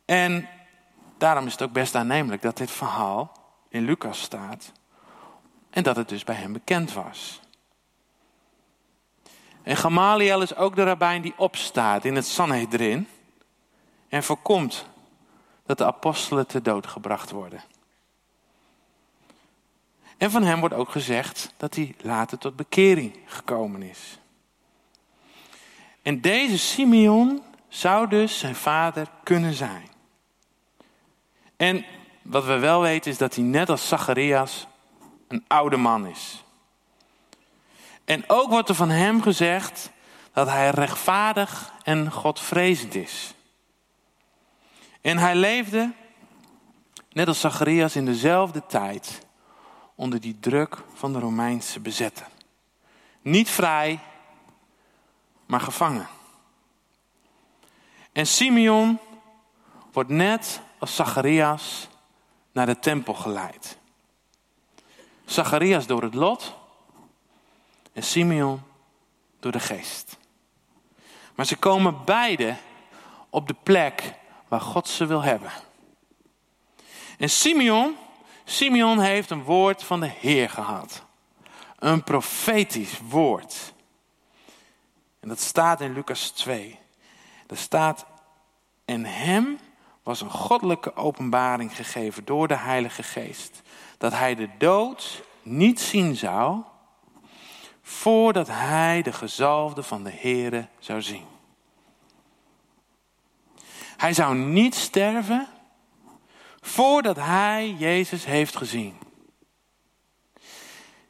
En 0.04 0.48
daarom 1.16 1.46
is 1.46 1.52
het 1.52 1.62
ook 1.62 1.72
best 1.72 1.94
aannemelijk 1.94 2.42
dat 2.42 2.56
dit 2.56 2.70
verhaal 2.70 3.32
in 3.68 3.84
Lucas 3.84 4.20
staat. 4.20 4.72
En 5.70 5.82
dat 5.82 5.96
het 5.96 6.08
dus 6.08 6.24
bij 6.24 6.34
hem 6.34 6.52
bekend 6.52 6.92
was. 6.92 7.40
En 9.62 9.76
Gamaliel 9.76 10.42
is 10.42 10.54
ook 10.54 10.76
de 10.76 10.84
rabbijn 10.84 11.22
die 11.22 11.34
opstaat 11.36 12.04
in 12.04 12.14
het 12.14 12.26
Sanhedrin. 12.26 13.08
En 14.08 14.22
voorkomt 14.22 14.86
dat 15.66 15.78
de 15.78 15.84
apostelen 15.84 16.46
te 16.46 16.62
dood 16.62 16.86
gebracht 16.86 17.30
worden. 17.30 17.62
En 20.18 20.30
van 20.30 20.42
hem 20.42 20.60
wordt 20.60 20.74
ook 20.74 20.90
gezegd 20.90 21.52
dat 21.56 21.74
hij 21.74 21.94
later 22.00 22.38
tot 22.38 22.56
bekering 22.56 23.18
gekomen 23.26 23.82
is. 23.82 24.18
En 26.02 26.20
deze 26.20 26.58
Simeon 26.58 27.42
zou 27.68 28.08
dus 28.08 28.38
zijn 28.38 28.54
vader 28.54 29.08
kunnen 29.22 29.54
zijn. 29.54 29.88
En 31.56 31.84
wat 32.22 32.44
we 32.44 32.58
wel 32.58 32.80
weten 32.80 33.10
is 33.10 33.18
dat 33.18 33.34
hij 33.34 33.44
net 33.44 33.68
als 33.68 33.88
Zacharias 33.88 34.66
een 35.28 35.44
oude 35.46 35.76
man 35.76 36.06
is. 36.06 36.44
En 38.04 38.24
ook 38.26 38.50
wordt 38.50 38.68
er 38.68 38.74
van 38.74 38.90
hem 38.90 39.22
gezegd 39.22 39.90
dat 40.32 40.48
hij 40.48 40.70
rechtvaardig 40.70 41.72
en 41.82 42.12
godvrezend 42.12 42.94
is. 42.94 43.34
En 45.00 45.18
hij 45.18 45.34
leefde, 45.34 45.92
net 47.12 47.28
als 47.28 47.40
Zacharias, 47.40 47.96
in 47.96 48.04
dezelfde 48.04 48.66
tijd 48.66 49.26
onder 49.98 50.20
die 50.20 50.36
druk 50.40 50.82
van 50.94 51.12
de 51.12 51.18
Romeinse 51.18 51.80
bezetter. 51.80 52.26
Niet 53.22 53.50
vrij, 53.50 54.00
maar 55.46 55.60
gevangen. 55.60 56.08
En 58.12 58.26
Simeon 58.26 58.98
wordt 59.92 60.10
net 60.10 60.60
als 60.78 60.94
Zacharias 60.94 61.88
naar 62.52 62.66
de 62.66 62.78
tempel 62.78 63.14
geleid. 63.14 63.78
Zacharias 65.24 65.86
door 65.86 66.02
het 66.02 66.14
lot 66.14 66.56
en 67.92 68.02
Simeon 68.02 68.62
door 69.40 69.52
de 69.52 69.60
geest. 69.60 70.16
Maar 71.34 71.46
ze 71.46 71.56
komen 71.56 72.04
beide 72.04 72.56
op 73.30 73.46
de 73.46 73.56
plek 73.62 74.14
waar 74.48 74.60
God 74.60 74.88
ze 74.88 75.06
wil 75.06 75.22
hebben. 75.22 75.52
En 77.18 77.30
Simeon, 77.30 77.96
Simeon 78.50 79.00
heeft 79.00 79.30
een 79.30 79.42
woord 79.42 79.84
van 79.84 80.00
de 80.00 80.10
Heer 80.18 80.50
gehad. 80.50 81.04
Een 81.78 82.04
profetisch 82.04 83.00
woord. 83.08 83.74
En 85.20 85.28
dat 85.28 85.40
staat 85.40 85.80
in 85.80 85.92
Lucas 85.92 86.30
2. 86.30 86.78
Er 87.46 87.56
staat, 87.56 88.06
en 88.84 89.04
hem 89.04 89.58
was 90.02 90.20
een 90.20 90.30
goddelijke 90.30 90.96
openbaring 90.96 91.76
gegeven 91.76 92.24
door 92.24 92.48
de 92.48 92.56
Heilige 92.56 93.02
Geest. 93.02 93.62
Dat 93.98 94.12
hij 94.12 94.34
de 94.34 94.48
dood 94.58 95.22
niet 95.42 95.80
zien 95.80 96.16
zou, 96.16 96.62
voordat 97.82 98.48
hij 98.48 99.02
de 99.02 99.12
gezalfde 99.12 99.82
van 99.82 100.04
de 100.04 100.12
Heere 100.12 100.68
zou 100.78 101.02
zien. 101.02 101.26
Hij 103.96 104.12
zou 104.12 104.36
niet 104.36 104.74
sterven 104.74 105.48
voordat 106.60 107.16
hij 107.16 107.74
Jezus 107.78 108.24
heeft 108.24 108.56
gezien. 108.56 108.98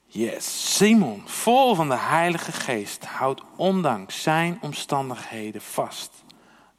Yes, 0.06 0.76
Simon, 0.76 1.22
vol 1.26 1.74
van 1.74 1.88
de 1.88 1.98
Heilige 1.98 2.52
Geest, 2.52 3.04
houdt 3.04 3.42
ondanks 3.56 4.22
zijn 4.22 4.58
omstandigheden 4.60 5.62
vast 5.62 6.10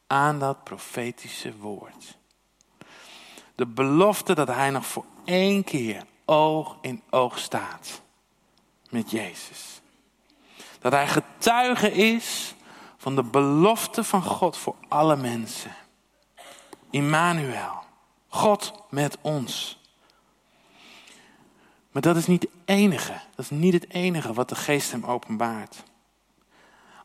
aan 0.07 0.39
dat 0.39 0.63
profetische 0.63 1.57
woord. 1.57 2.17
De 3.55 3.65
belofte 3.65 4.35
dat 4.35 4.47
hij 4.47 4.69
nog 4.69 4.85
voor 4.85 5.05
één 5.25 5.63
keer 5.63 6.03
oog 6.25 6.77
in 6.81 7.01
oog 7.09 7.39
staat 7.39 8.01
met 8.89 9.11
Jezus. 9.11 9.81
Dat 10.79 10.91
hij 10.91 11.07
getuige 11.07 11.91
is 11.91 12.55
van 12.97 13.15
de 13.15 13.23
belofte 13.23 14.03
van 14.03 14.23
God 14.23 14.57
voor 14.57 14.75
alle 14.87 15.15
mensen. 15.15 15.75
Immanuel, 16.89 17.83
God 18.29 18.73
met 18.89 19.17
ons. 19.21 19.79
Maar 21.91 22.01
dat 22.01 22.15
is 22.15 22.27
niet 22.27 22.41
het 22.41 22.51
enige. 22.65 23.21
Dat 23.35 23.45
is 23.45 23.49
niet 23.49 23.73
het 23.73 23.89
enige 23.89 24.33
wat 24.33 24.49
de 24.49 24.55
geest 24.55 24.91
hem 24.91 25.03
openbaart. 25.03 25.83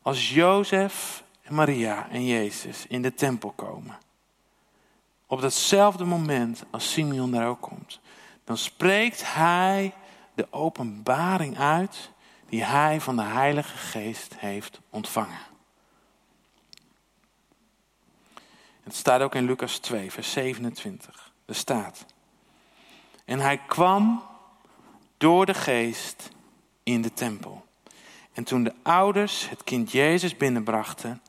Als 0.01 0.29
Jozef 0.29 1.23
en 1.41 1.55
Maria 1.55 2.09
en 2.09 2.25
Jezus 2.25 2.87
in 2.87 3.01
de 3.01 3.13
tempel 3.13 3.51
komen. 3.51 3.97
Op 5.27 5.41
datzelfde 5.41 6.05
moment 6.05 6.63
als 6.71 6.91
Simeon 6.91 7.31
daar 7.31 7.47
ook 7.47 7.61
komt. 7.61 7.99
Dan 8.43 8.57
spreekt 8.57 9.33
hij 9.33 9.93
de 10.33 10.47
openbaring 10.51 11.57
uit 11.57 12.09
die 12.49 12.63
hij 12.63 13.01
van 13.01 13.15
de 13.15 13.23
Heilige 13.23 13.77
Geest 13.77 14.33
heeft 14.37 14.79
ontvangen. 14.89 15.39
Het 18.85 18.95
staat 18.95 19.21
ook 19.21 19.35
in 19.35 19.45
Lucas 19.45 19.77
2, 19.77 20.11
vers 20.11 20.31
27. 20.31 21.33
Er 21.45 21.55
staat. 21.55 22.05
En 23.25 23.39
hij 23.39 23.57
kwam 23.57 24.23
door 25.17 25.45
de 25.45 25.53
geest 25.53 26.29
in 26.83 27.01
de 27.01 27.13
tempel. 27.13 27.65
En 28.33 28.43
toen 28.43 28.63
de 28.63 28.73
ouders 28.83 29.49
het 29.49 29.63
kind 29.63 29.91
Jezus 29.91 30.37
binnenbrachten 30.37 31.21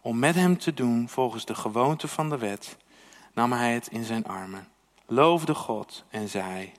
om 0.00 0.18
met 0.18 0.34
hem 0.34 0.58
te 0.58 0.74
doen 0.74 1.08
volgens 1.08 1.44
de 1.44 1.54
gewoonte 1.54 2.08
van 2.08 2.28
de 2.28 2.38
wet, 2.38 2.76
nam 3.34 3.52
hij 3.52 3.74
het 3.74 3.88
in 3.88 4.04
zijn 4.04 4.26
armen, 4.26 4.68
loofde 5.06 5.54
God 5.54 6.04
en 6.10 6.28
zei: 6.28 6.72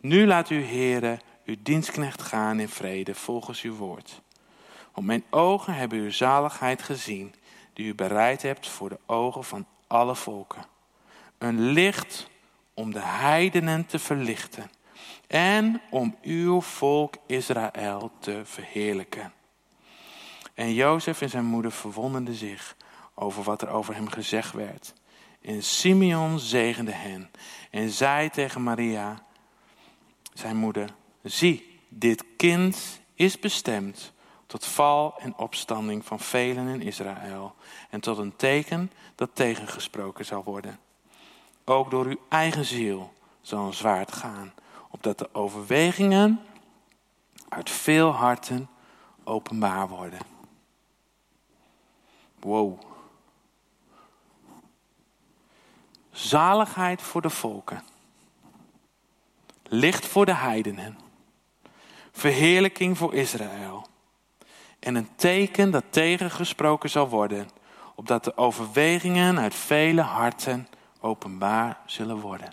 Nu 0.00 0.26
laat 0.26 0.48
uw 0.48 0.64
Heere 0.64 1.18
uw 1.44 1.56
dienstknecht 1.62 2.22
gaan 2.22 2.60
in 2.60 2.68
vrede 2.68 3.14
volgens 3.14 3.62
uw 3.62 3.74
woord. 3.74 4.20
Want 4.92 5.06
mijn 5.06 5.24
ogen 5.30 5.74
hebben 5.74 5.98
uw 5.98 6.10
zaligheid 6.10 6.82
gezien, 6.82 7.34
die 7.76 7.86
u 7.86 7.94
bereid 7.94 8.42
hebt 8.42 8.68
voor 8.68 8.88
de 8.88 8.98
ogen 9.06 9.44
van 9.44 9.66
alle 9.86 10.14
volken. 10.14 10.64
Een 11.38 11.60
licht 11.60 12.28
om 12.74 12.92
de 12.92 13.02
heidenen 13.02 13.86
te 13.86 13.98
verlichten 13.98 14.70
en 15.26 15.80
om 15.90 16.16
uw 16.22 16.60
volk 16.60 17.14
Israël 17.26 18.10
te 18.18 18.40
verheerlijken. 18.44 19.32
En 20.54 20.74
Jozef 20.74 21.20
en 21.20 21.30
zijn 21.30 21.44
moeder 21.44 21.72
verwonderden 21.72 22.34
zich 22.34 22.76
over 23.14 23.42
wat 23.42 23.62
er 23.62 23.68
over 23.68 23.94
hem 23.94 24.08
gezegd 24.08 24.52
werd. 24.52 24.92
En 25.42 25.62
Simeon 25.62 26.38
zegende 26.38 26.92
hen 26.92 27.30
en 27.70 27.90
zei 27.90 28.30
tegen 28.30 28.62
Maria, 28.62 29.22
zijn 30.34 30.56
moeder, 30.56 30.94
zie, 31.22 31.80
dit 31.88 32.24
kind 32.36 33.00
is 33.14 33.38
bestemd 33.38 34.12
tot 34.46 34.66
val 34.66 35.18
en 35.18 35.36
opstanding 35.36 36.04
van 36.04 36.20
velen 36.20 36.68
in 36.68 36.82
Israël 36.82 37.54
en 37.90 38.00
tot 38.00 38.18
een 38.18 38.36
teken 38.36 38.92
dat 39.14 39.30
tegengesproken 39.32 40.24
zal 40.24 40.44
worden. 40.44 40.78
Ook 41.64 41.90
door 41.90 42.06
uw 42.06 42.20
eigen 42.28 42.64
ziel 42.64 43.12
zal 43.40 43.66
een 43.66 43.74
zwaard 43.74 44.12
gaan, 44.12 44.52
opdat 44.90 45.18
de 45.18 45.28
overwegingen 45.34 46.40
uit 47.48 47.70
veel 47.70 48.10
harten 48.10 48.68
openbaar 49.24 49.88
worden. 49.88 50.20
Wow. 52.40 52.80
Zaligheid 56.10 57.02
voor 57.02 57.22
de 57.22 57.30
volken. 57.30 57.82
Licht 59.62 60.06
voor 60.06 60.26
de 60.26 60.34
heidenen. 60.34 60.98
Verheerlijking 62.12 62.98
voor 62.98 63.14
Israël. 63.14 63.86
En 64.86 64.94
een 64.94 65.16
teken 65.16 65.70
dat 65.70 65.84
tegengesproken 65.90 66.90
zal 66.90 67.08
worden, 67.08 67.48
opdat 67.94 68.24
de 68.24 68.36
overwegingen 68.36 69.38
uit 69.38 69.54
vele 69.54 70.00
harten 70.00 70.68
openbaar 71.00 71.80
zullen 71.86 72.20
worden. 72.20 72.52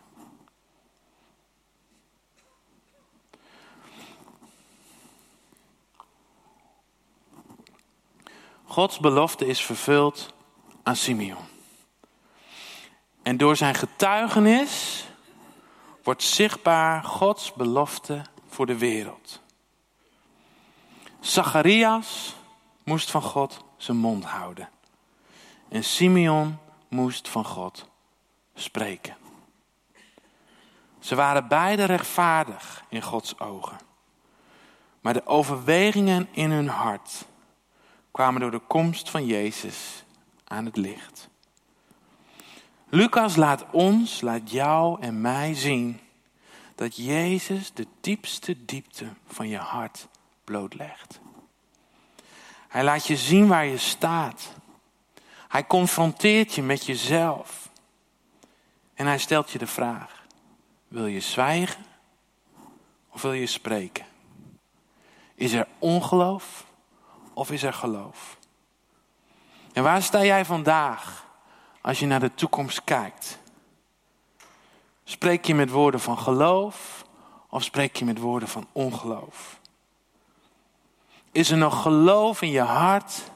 Gods 8.63 9.00
belofte 9.00 9.46
is 9.46 9.65
vervuld 9.65 10.34
aan 10.84 10.96
Simeon. 10.96 11.46
En 13.22 13.38
door 13.38 13.56
zijn 13.56 13.76
getuigenis 13.76 15.06
wordt 16.04 16.24
zichtbaar 16.24 17.04
Gods 17.04 17.54
belofte 17.54 18.22
voor 18.48 18.65
de 18.65 18.78
wereld. 18.78 19.42
Zacharias 21.23 22.36
moest 22.83 23.12
van 23.12 23.21
God 23.21 23.63
zijn 23.77 23.97
mond 23.97 24.25
houden. 24.25 24.69
En 25.69 25.83
Simeon 25.83 26.57
moest 26.88 27.29
van 27.29 27.45
God 27.45 27.88
spreken. 28.53 29.15
Ze 30.99 31.15
waren 31.15 31.47
beide 31.47 31.83
rechtvaardig 31.83 32.83
in 32.89 33.01
Gods 33.01 33.39
ogen. 33.39 33.77
Maar 35.01 35.13
de 35.13 35.25
overwegingen 35.25 36.27
in 36.31 36.51
hun 36.51 36.67
hart 36.67 37.25
kwamen 38.12 38.41
door 38.41 38.51
de 38.51 38.62
komst 38.67 39.09
van 39.09 39.25
Jezus 39.25 40.03
aan 40.43 40.65
het 40.65 40.77
licht. 40.77 41.29
Lucas 42.89 43.36
laat 43.36 43.65
ons, 43.71 44.21
laat 44.21 44.51
jou 44.51 45.01
en 45.01 45.21
mij 45.21 45.53
zien 45.53 45.99
dat 46.75 46.95
Jezus 46.95 47.73
de 47.73 47.88
diepste 48.01 48.65
diepte 48.65 49.07
van 49.27 49.47
je 49.47 49.57
hart 49.57 50.07
blootlegt. 50.43 51.19
Hij 52.67 52.84
laat 52.84 53.08
je 53.08 53.17
zien 53.17 53.47
waar 53.47 53.65
je 53.65 53.77
staat. 53.77 54.53
Hij 55.47 55.67
confronteert 55.67 56.53
je 56.53 56.62
met 56.62 56.86
jezelf. 56.86 57.69
En 58.93 59.06
hij 59.06 59.17
stelt 59.17 59.51
je 59.51 59.58
de 59.58 59.67
vraag: 59.67 60.25
wil 60.88 61.06
je 61.06 61.19
zwijgen 61.19 61.86
of 63.10 63.21
wil 63.21 63.34
je 63.34 63.45
spreken? 63.45 64.06
Is 65.36 65.53
er 65.53 65.67
ongeloof 65.79 66.65
of 67.34 67.51
is 67.51 67.63
er 67.63 67.73
geloof? 67.73 68.38
En 69.73 69.84
waar 69.84 70.01
sta 70.01 70.23
jij 70.23 70.45
vandaag 70.45 71.25
als 71.82 71.99
je 71.99 72.06
naar 72.06 72.19
de 72.19 72.34
toekomst 72.34 72.84
kijkt? 72.84 73.39
Spreek 75.03 75.45
je 75.45 75.56
met 75.56 75.69
woorden 75.69 75.99
van 75.99 76.17
geloof 76.17 77.06
of 77.49 77.63
spreek 77.63 77.95
je 77.95 78.06
met 78.06 78.19
woorden 78.19 78.49
van 78.49 78.67
ongeloof? 78.71 79.60
Is 81.34 81.52
er 81.52 81.58
nog 81.58 81.82
geloof 81.82 82.41
in 82.41 82.50
je 82.50 82.62
hart 82.62 83.32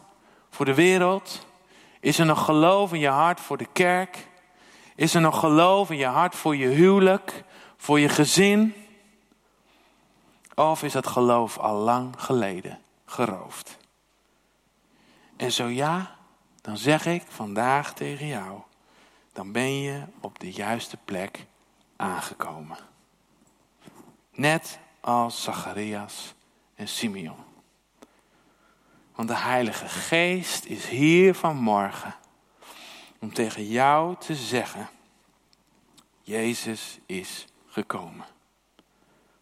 voor 0.49 0.65
de 0.65 0.73
wereld? 0.73 1.45
Is 1.99 2.19
er 2.19 2.25
nog 2.25 2.45
geloof 2.45 2.93
in 2.93 2.99
je 2.99 3.07
hart 3.07 3.39
voor 3.39 3.57
de 3.57 3.67
kerk? 3.71 4.27
Is 4.95 5.13
er 5.13 5.21
nog 5.21 5.39
geloof 5.39 5.89
in 5.89 5.97
je 5.97 6.05
hart 6.05 6.35
voor 6.35 6.55
je 6.55 6.67
huwelijk, 6.67 7.43
voor 7.77 7.99
je 7.99 8.09
gezin? 8.09 8.73
Of 10.55 10.83
is 10.83 10.91
dat 10.91 11.07
geloof 11.07 11.57
al 11.57 11.75
lang 11.75 12.13
geleden 12.17 12.79
geroofd? 13.05 13.77
En 15.35 15.51
zo 15.51 15.65
ja, 15.65 16.15
dan 16.61 16.77
zeg 16.77 17.05
ik 17.05 17.23
vandaag 17.27 17.93
tegen 17.93 18.27
jou, 18.27 18.59
dan 19.33 19.51
ben 19.51 19.81
je 19.81 20.03
op 20.19 20.39
de 20.39 20.51
juiste 20.51 20.97
plek 21.05 21.45
aangekomen. 21.95 22.77
Net 24.31 24.79
als 24.99 25.43
Zacharias 25.43 26.33
en 26.75 26.87
Simeon. 26.87 27.46
Want 29.17 29.29
de 29.29 29.35
Heilige 29.35 29.87
Geest 29.87 30.65
is 30.65 30.87
hier 30.87 31.35
vanmorgen 31.35 32.15
om 33.19 33.33
tegen 33.33 33.67
jou 33.67 34.15
te 34.19 34.35
zeggen, 34.35 34.89
Jezus 36.21 36.99
is 37.05 37.45
gekomen. 37.67 38.25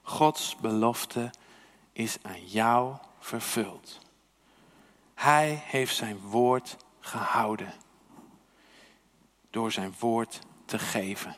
Gods 0.02 0.56
belofte 0.56 1.32
is 1.92 2.18
aan 2.22 2.46
jou 2.46 2.96
vervuld. 3.20 4.00
Hij 5.14 5.64
heeft 5.66 5.96
zijn 5.96 6.20
woord 6.20 6.78
gehouden 7.00 7.74
door 9.50 9.72
zijn 9.72 9.94
woord 10.00 10.40
te 10.66 10.80
geven. 10.80 11.36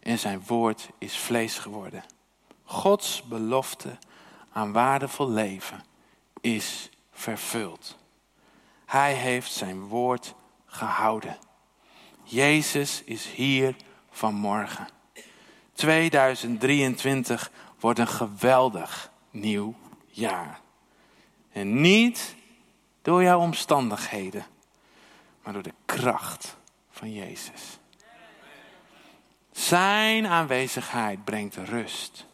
En 0.00 0.18
zijn 0.18 0.42
woord 0.46 0.88
is 0.98 1.18
vlees 1.18 1.58
geworden. 1.58 2.04
Gods 2.64 3.22
belofte 3.22 3.98
aan 4.52 4.72
waardevol 4.72 5.30
leven 5.30 5.84
is 6.40 6.90
vervuld. 7.18 7.96
Hij 8.86 9.14
heeft 9.14 9.52
zijn 9.52 9.86
woord 9.86 10.34
gehouden. 10.66 11.38
Jezus 12.22 13.02
is 13.04 13.26
hier 13.30 13.76
vanmorgen. 14.10 14.88
2023 15.72 17.50
wordt 17.80 17.98
een 17.98 18.08
geweldig 18.08 19.10
nieuw 19.30 19.74
jaar. 20.06 20.60
En 21.52 21.80
niet 21.80 22.34
door 23.02 23.22
jouw 23.22 23.40
omstandigheden, 23.40 24.46
maar 25.42 25.52
door 25.52 25.62
de 25.62 25.74
kracht 25.84 26.56
van 26.90 27.12
Jezus. 27.12 27.78
Zijn 29.52 30.26
aanwezigheid 30.26 31.24
brengt 31.24 31.56
rust. 31.56 32.26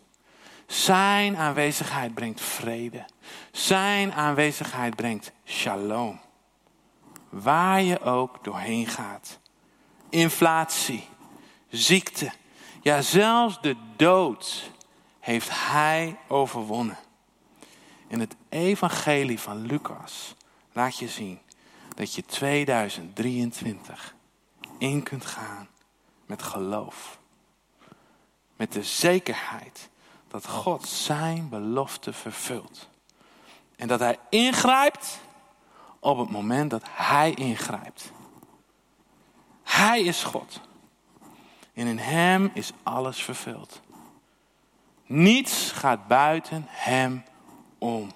Zijn 0.67 1.37
aanwezigheid 1.37 2.15
brengt 2.15 2.41
vrede. 2.41 3.05
Zijn 3.53 4.13
aanwezigheid 4.13 4.97
brengt 4.97 5.33
shalom. 5.45 6.21
Waar 7.29 7.83
je 7.83 8.01
ook 8.01 8.45
doorheen 8.45 8.87
gaat. 8.87 9.39
Inflatie, 10.09 11.09
ziekte, 11.69 12.33
ja 12.83 13.03
zelfs 13.03 13.61
de 13.61 13.77
dood 13.97 14.71
heeft 15.21 15.49
hij 15.51 16.19
overwonnen. 16.29 16.99
In 18.07 18.21
het 18.21 18.37
evangelie 18.49 19.41
van 19.41 19.67
Lucas 19.67 20.35
laat 20.73 20.99
je 20.99 21.09
zien 21.09 21.41
dat 21.95 22.15
je 22.15 22.25
2023 22.25 24.15
in 24.79 25.03
kunt 25.03 25.27
gaan 25.27 25.69
met 26.27 26.43
geloof. 26.43 27.19
Met 28.57 28.73
de 28.73 28.83
zekerheid 28.83 29.91
dat 30.35 30.47
God 30.47 30.89
zijn 30.89 31.49
belofte 31.49 32.13
vervult. 32.13 32.89
En 33.77 33.89
dat 33.89 34.01
hij 34.01 34.19
ingrijpt 34.29 35.21
op 35.99 36.19
het 36.19 36.31
moment 36.31 36.71
dat 36.71 36.83
hij 36.91 37.31
ingrijpt. 37.31 38.13
Hij 39.63 40.03
is 40.03 40.23
God. 40.23 40.61
En 41.75 41.87
in 41.87 41.99
hem 41.99 42.51
is 42.55 42.73
alles 42.83 43.23
vervuld. 43.23 43.81
Niets 45.07 45.71
gaat 45.71 46.07
buiten 46.07 46.65
hem 46.69 47.25
om. 47.79 48.11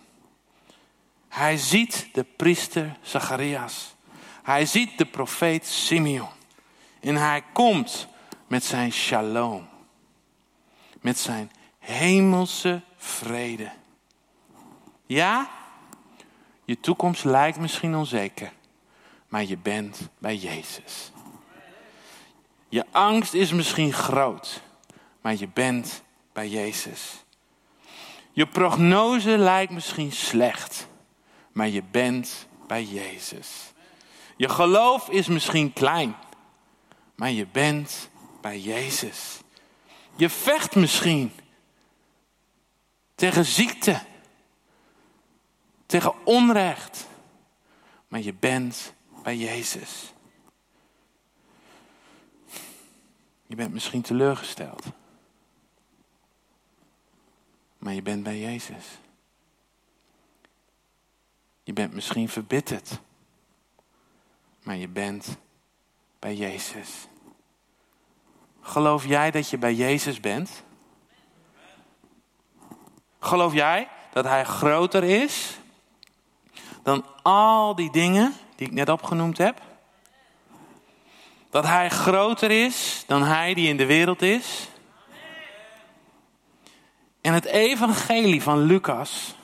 Hij 1.28 1.57
ziet 1.57 2.09
de 2.12 2.24
priester 2.24 2.96
Zacharias. 3.02 3.94
Hij 4.42 4.66
ziet 4.66 4.98
de 4.98 5.07
profeet 5.07 5.66
Simeon. 5.66 6.31
En 7.00 7.16
hij 7.16 7.42
komt 7.52 8.09
met 8.46 8.64
zijn 8.64 8.92
shalom. 8.92 9.68
Met 11.00 11.18
zijn 11.18 11.50
hemelse 11.88 12.83
vrede. 12.96 13.70
Ja, 15.07 15.51
je 16.64 16.81
toekomst 16.81 17.24
lijkt 17.24 17.59
misschien 17.59 17.96
onzeker, 17.96 18.53
maar 19.29 19.44
je 19.44 19.57
bent 19.57 20.09
bij 20.18 20.37
Jezus. 20.37 21.12
Je 22.68 22.85
angst 22.90 23.35
is 23.35 23.53
misschien 23.53 23.92
groot, 23.92 24.62
maar 25.20 25.35
je 25.37 25.48
bent 25.48 26.03
bij 26.33 26.48
Jezus. 26.48 27.24
Je 28.33 28.46
prognose 28.46 29.38
lijkt 29.38 29.72
misschien 29.72 30.12
slecht, 30.12 30.88
maar 31.53 31.68
je 31.68 31.83
bent 31.90 32.46
bij 32.66 32.85
Jezus. 32.85 33.72
Je 34.37 34.48
geloof 34.48 35.09
is 35.09 35.27
misschien 35.27 35.72
klein, 35.72 36.16
maar 37.14 37.31
je 37.31 37.46
bent 37.46 38.09
bij 38.40 38.61
Jezus. 38.61 39.40
Je 40.16 40.29
vecht 40.29 40.74
misschien 40.74 41.33
tegen 43.18 43.44
ziekte, 43.44 44.00
tegen 45.87 46.26
onrecht, 46.26 47.07
maar 48.09 48.20
je 48.20 48.35
bent 48.35 48.94
bij 49.22 49.37
Jezus. 49.37 50.12
Je 53.46 53.54
bent 53.54 53.72
misschien 53.72 54.02
teleurgesteld, 54.02 54.85
maar 57.78 57.94
je 57.94 58.02
bent 58.02 58.22
bij 58.22 58.38
Jezus. 58.38 58.85
Je 61.62 61.72
bent 61.72 61.92
misschien 61.92 62.28
verbitterd, 62.28 63.00
maar 64.62 64.76
je 64.76 64.88
bent 64.88 65.37
bij 66.18 66.35
Jezus. 66.35 67.09
Geloof 68.61 69.07
jij 69.07 69.31
dat 69.31 69.48
je 69.48 69.59
bij 69.59 69.74
Jezus 69.74 70.20
bent? 70.20 70.66
Geloof 73.20 73.52
jij 73.52 73.88
dat 74.12 74.24
Hij 74.24 74.44
groter 74.44 75.04
is 75.04 75.59
dan 76.83 77.04
al 77.22 77.74
die 77.74 77.90
dingen 77.92 78.35
die 78.57 78.66
ik 78.66 78.72
net 78.72 78.88
opgenoemd 78.88 79.38
heb? 79.38 79.61
Dat 81.50 81.64
Hij 81.64 81.88
groter 81.88 82.50
is 82.50 83.04
dan 83.07 83.22
Hij 83.22 83.54
die 83.54 83.68
in 83.68 83.76
de 83.76 83.87
wereld 83.87 84.22
is? 84.22 84.68
En 87.20 87.35
het 87.35 87.44
evangelie 87.44 88.42
van 88.42 88.59
Lucas 88.59 89.35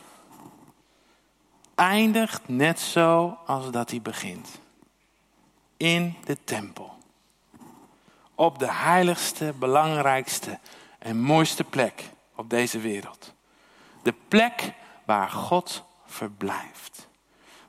eindigt 1.75 2.49
net 2.49 2.81
zo 2.81 3.39
als 3.47 3.71
dat 3.71 3.91
hij 3.91 4.03
begint. 4.03 4.49
In 5.77 6.17
de 6.25 6.39
tempel. 6.45 6.95
Op 8.35 8.59
de 8.59 8.73
heiligste, 8.73 9.55
belangrijkste 9.59 10.59
en 10.99 11.21
mooiste 11.21 11.65
plek 11.65 12.11
op 12.35 12.51
deze 12.51 12.79
wereld. 12.79 13.34
De 14.05 14.15
plek 14.29 14.73
waar 15.05 15.31
God 15.31 15.85
verblijft. 16.07 17.09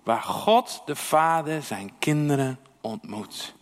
Waar 0.04 0.22
God 0.22 0.82
de 0.86 0.96
Vader 0.96 1.64
zijn 1.64 1.92
kinderen 2.00 2.60
ontmoet. 2.82 3.56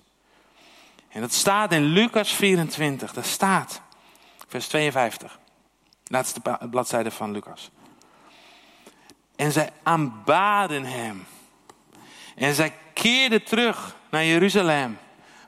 En 1.10 1.22
dat 1.22 1.34
staat 1.34 1.72
in 1.72 1.84
Lucas 1.84 2.32
24. 2.32 3.14
Daar 3.14 3.24
staat, 3.24 3.82
vers 4.48 4.68
52. 4.68 5.40
Laatste 6.06 6.42
bladzijde 6.70 7.12
van 7.12 7.32
Lucas. 7.32 7.70
En 9.36 9.52
zij 9.52 9.70
aanbaden 9.84 10.86
hem. 10.86 11.26
En 12.36 12.54
zij 12.54 12.74
keerden 12.94 13.44
terug 13.44 13.96
naar 14.10 14.26
Jeruzalem 14.26 14.98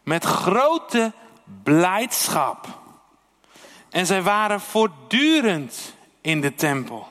met 0.04 0.24
grote 0.24 1.14
blijdschap. 1.64 2.80
En 3.90 4.06
zij 4.06 4.22
waren 4.22 4.62
voortdurend 4.62 5.96
in 6.22 6.42
de 6.42 6.56
tempel. 6.56 7.08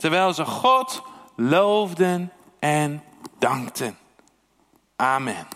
Terwijl 0.00 0.34
ze 0.34 0.44
God 0.44 1.02
loofden 1.36 2.32
en 2.58 3.02
dankten. 3.38 3.98
Amen. 4.96 5.48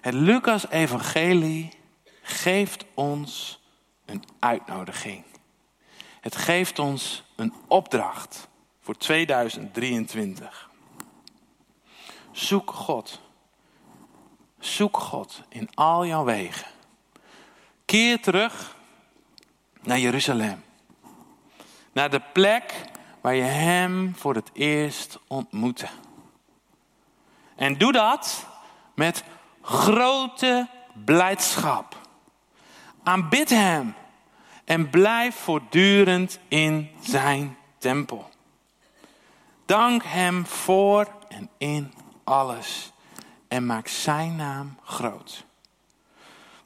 Het 0.00 0.14
Lucas-evangelie 0.14 1.72
geeft 2.22 2.84
ons 2.94 3.60
een 4.04 4.24
uitnodiging. 4.38 5.24
Het 6.20 6.36
geeft 6.36 6.78
ons 6.78 7.24
een 7.36 7.54
opdracht 7.68 8.48
voor 8.80 8.96
2023. 8.96 10.70
Zoek 12.32 12.70
God. 12.70 13.20
Zoek 14.58 14.96
God 14.96 15.42
in 15.48 15.68
al 15.74 16.06
jouw 16.06 16.24
wegen. 16.24 16.66
Keer 17.84 18.20
terug 18.20 18.76
naar 19.82 19.98
Jeruzalem. 19.98 20.62
Naar 21.92 22.10
de 22.10 22.20
plek 22.32 22.74
waar 23.20 23.34
je 23.34 23.42
Hem 23.42 24.14
voor 24.16 24.34
het 24.34 24.50
eerst 24.52 25.18
ontmoette. 25.26 25.88
En 27.56 27.78
doe 27.78 27.92
dat 27.92 28.46
met 28.94 29.24
grote 29.62 30.68
blijdschap. 31.04 31.96
Aanbid 33.02 33.50
Hem 33.50 33.94
en 34.64 34.90
blijf 34.90 35.34
voortdurend 35.34 36.38
in 36.48 36.90
Zijn 37.00 37.56
tempel. 37.78 38.30
Dank 39.66 40.02
Hem 40.04 40.46
voor 40.46 41.08
en 41.28 41.50
in 41.58 41.92
alles 42.24 42.92
en 43.48 43.66
maak 43.66 43.88
Zijn 43.88 44.36
naam 44.36 44.78
groot. 44.82 45.44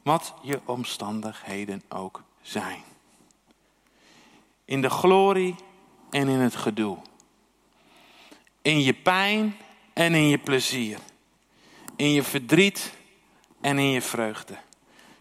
Wat 0.02 0.34
je 0.42 0.60
omstandigheden 0.64 1.82
ook 1.88 2.22
zijn. 2.42 2.82
In 4.66 4.80
de 4.80 4.90
glorie 4.90 5.54
en 6.10 6.28
in 6.28 6.38
het 6.38 6.56
gedoe. 6.56 6.98
In 8.62 8.80
je 8.80 8.94
pijn 8.94 9.56
en 9.92 10.14
in 10.14 10.28
je 10.28 10.38
plezier. 10.38 10.98
In 11.96 12.12
je 12.12 12.22
verdriet 12.22 12.92
en 13.60 13.78
in 13.78 13.90
je 13.90 14.02
vreugde. 14.02 14.56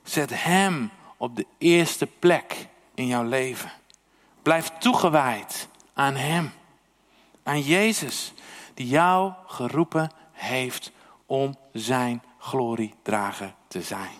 Zet 0.03 0.43
Hem 0.43 0.91
op 1.17 1.35
de 1.35 1.45
eerste 1.57 2.07
plek 2.07 2.67
in 2.93 3.07
jouw 3.07 3.23
leven. 3.23 3.71
Blijf 4.41 4.69
toegewijd 4.79 5.67
aan 5.93 6.15
Hem. 6.15 6.51
Aan 7.43 7.61
Jezus, 7.61 8.33
die 8.73 8.87
jou 8.87 9.33
geroepen 9.45 10.11
heeft 10.31 10.91
om 11.25 11.55
Zijn 11.73 12.23
gloriedrager 12.37 13.53
te 13.67 13.81
zijn. 13.81 14.17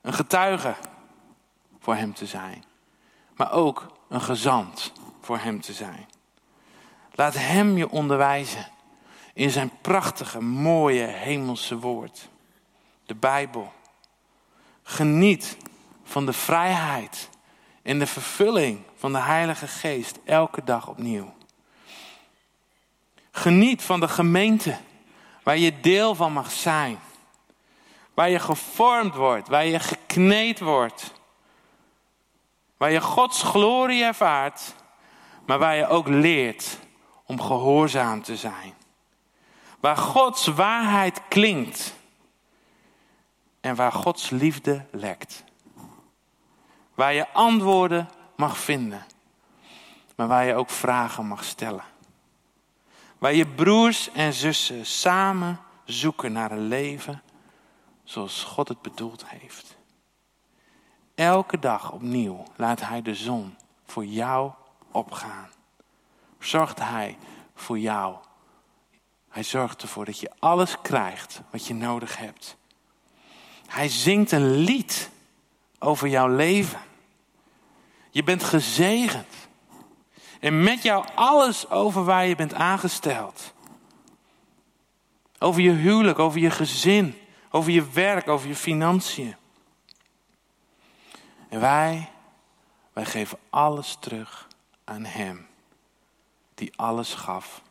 Een 0.00 0.12
getuige 0.12 0.74
voor 1.78 1.94
Hem 1.94 2.14
te 2.14 2.26
zijn. 2.26 2.64
Maar 3.40 3.52
ook 3.52 3.86
een 4.08 4.20
gezant 4.20 4.92
voor 5.20 5.38
Hem 5.38 5.60
te 5.60 5.72
zijn. 5.72 6.08
Laat 7.12 7.34
Hem 7.34 7.76
je 7.76 7.90
onderwijzen 7.90 8.68
in 9.34 9.50
zijn 9.50 9.70
prachtige, 9.80 10.40
mooie 10.40 11.06
hemelse 11.06 11.78
woord. 11.78 12.28
De 13.06 13.14
Bijbel. 13.14 13.72
Geniet 14.82 15.56
van 16.04 16.26
de 16.26 16.32
vrijheid 16.32 17.28
en 17.82 17.98
de 17.98 18.06
vervulling 18.06 18.82
van 18.96 19.12
de 19.12 19.20
Heilige 19.20 19.66
Geest 19.66 20.18
elke 20.24 20.64
dag 20.64 20.88
opnieuw. 20.88 21.34
Geniet 23.30 23.82
van 23.82 24.00
de 24.00 24.08
gemeente 24.08 24.76
waar 25.42 25.58
je 25.58 25.80
deel 25.80 26.14
van 26.14 26.32
mag 26.32 26.52
zijn. 26.52 26.98
Waar 28.14 28.30
je 28.30 28.38
gevormd 28.38 29.14
wordt, 29.14 29.48
waar 29.48 29.66
je 29.66 29.78
gekneed 29.78 30.60
wordt. 30.60 31.18
Waar 32.80 32.90
je 32.90 33.00
Gods 33.00 33.42
glorie 33.42 34.04
ervaart, 34.04 34.74
maar 35.46 35.58
waar 35.58 35.76
je 35.76 35.86
ook 35.86 36.08
leert 36.08 36.78
om 37.24 37.40
gehoorzaam 37.40 38.22
te 38.22 38.36
zijn. 38.36 38.74
Waar 39.80 39.96
Gods 39.96 40.46
waarheid 40.46 41.20
klinkt 41.28 41.94
en 43.60 43.74
waar 43.74 43.92
Gods 43.92 44.30
liefde 44.30 44.86
lekt. 44.90 45.44
Waar 46.94 47.12
je 47.12 47.28
antwoorden 47.32 48.08
mag 48.36 48.58
vinden, 48.58 49.06
maar 50.16 50.28
waar 50.28 50.44
je 50.44 50.54
ook 50.54 50.70
vragen 50.70 51.26
mag 51.26 51.44
stellen. 51.44 51.84
Waar 53.18 53.34
je 53.34 53.46
broers 53.46 54.10
en 54.12 54.32
zussen 54.32 54.86
samen 54.86 55.60
zoeken 55.84 56.32
naar 56.32 56.50
een 56.50 56.68
leven 56.68 57.22
zoals 58.04 58.44
God 58.44 58.68
het 58.68 58.82
bedoeld 58.82 59.24
heeft. 59.26 59.78
Elke 61.20 61.58
dag 61.58 61.92
opnieuw 61.92 62.42
laat 62.56 62.80
Hij 62.80 63.02
de 63.02 63.14
zon 63.14 63.56
voor 63.86 64.04
jou 64.04 64.50
opgaan. 64.90 65.48
Zorgt 66.38 66.78
Hij 66.78 67.18
voor 67.54 67.78
jou. 67.78 68.16
Hij 69.28 69.42
zorgt 69.42 69.82
ervoor 69.82 70.04
dat 70.04 70.20
je 70.20 70.30
alles 70.38 70.80
krijgt 70.82 71.40
wat 71.50 71.66
je 71.66 71.74
nodig 71.74 72.16
hebt. 72.16 72.56
Hij 73.66 73.88
zingt 73.88 74.32
een 74.32 74.50
lied 74.50 75.10
over 75.78 76.08
jouw 76.08 76.28
leven. 76.28 76.80
Je 78.10 78.22
bent 78.22 78.42
gezegend. 78.42 79.34
En 80.38 80.62
met 80.62 80.82
jou 80.82 81.06
alles 81.14 81.70
over 81.70 82.04
waar 82.04 82.26
je 82.26 82.36
bent 82.36 82.54
aangesteld. 82.54 83.52
Over 85.38 85.60
je 85.60 85.70
huwelijk, 85.70 86.18
over 86.18 86.40
je 86.40 86.50
gezin, 86.50 87.18
over 87.50 87.72
je 87.72 87.90
werk, 87.90 88.28
over 88.28 88.48
je 88.48 88.56
financiën. 88.56 89.38
En 91.50 91.60
wij, 91.60 92.10
wij 92.92 93.04
geven 93.04 93.38
alles 93.50 93.96
terug 94.00 94.48
aan 94.84 95.04
Hem, 95.04 95.46
die 96.54 96.72
alles 96.76 97.14
gaf 97.14 97.62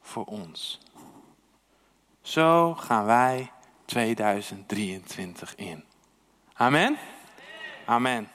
voor 0.00 0.24
ons. 0.24 0.80
Zo 2.22 2.74
gaan 2.74 3.04
wij 3.04 3.50
2023 3.84 5.54
in. 5.54 5.84
Amen. 6.52 6.98
Amen. 7.86 8.31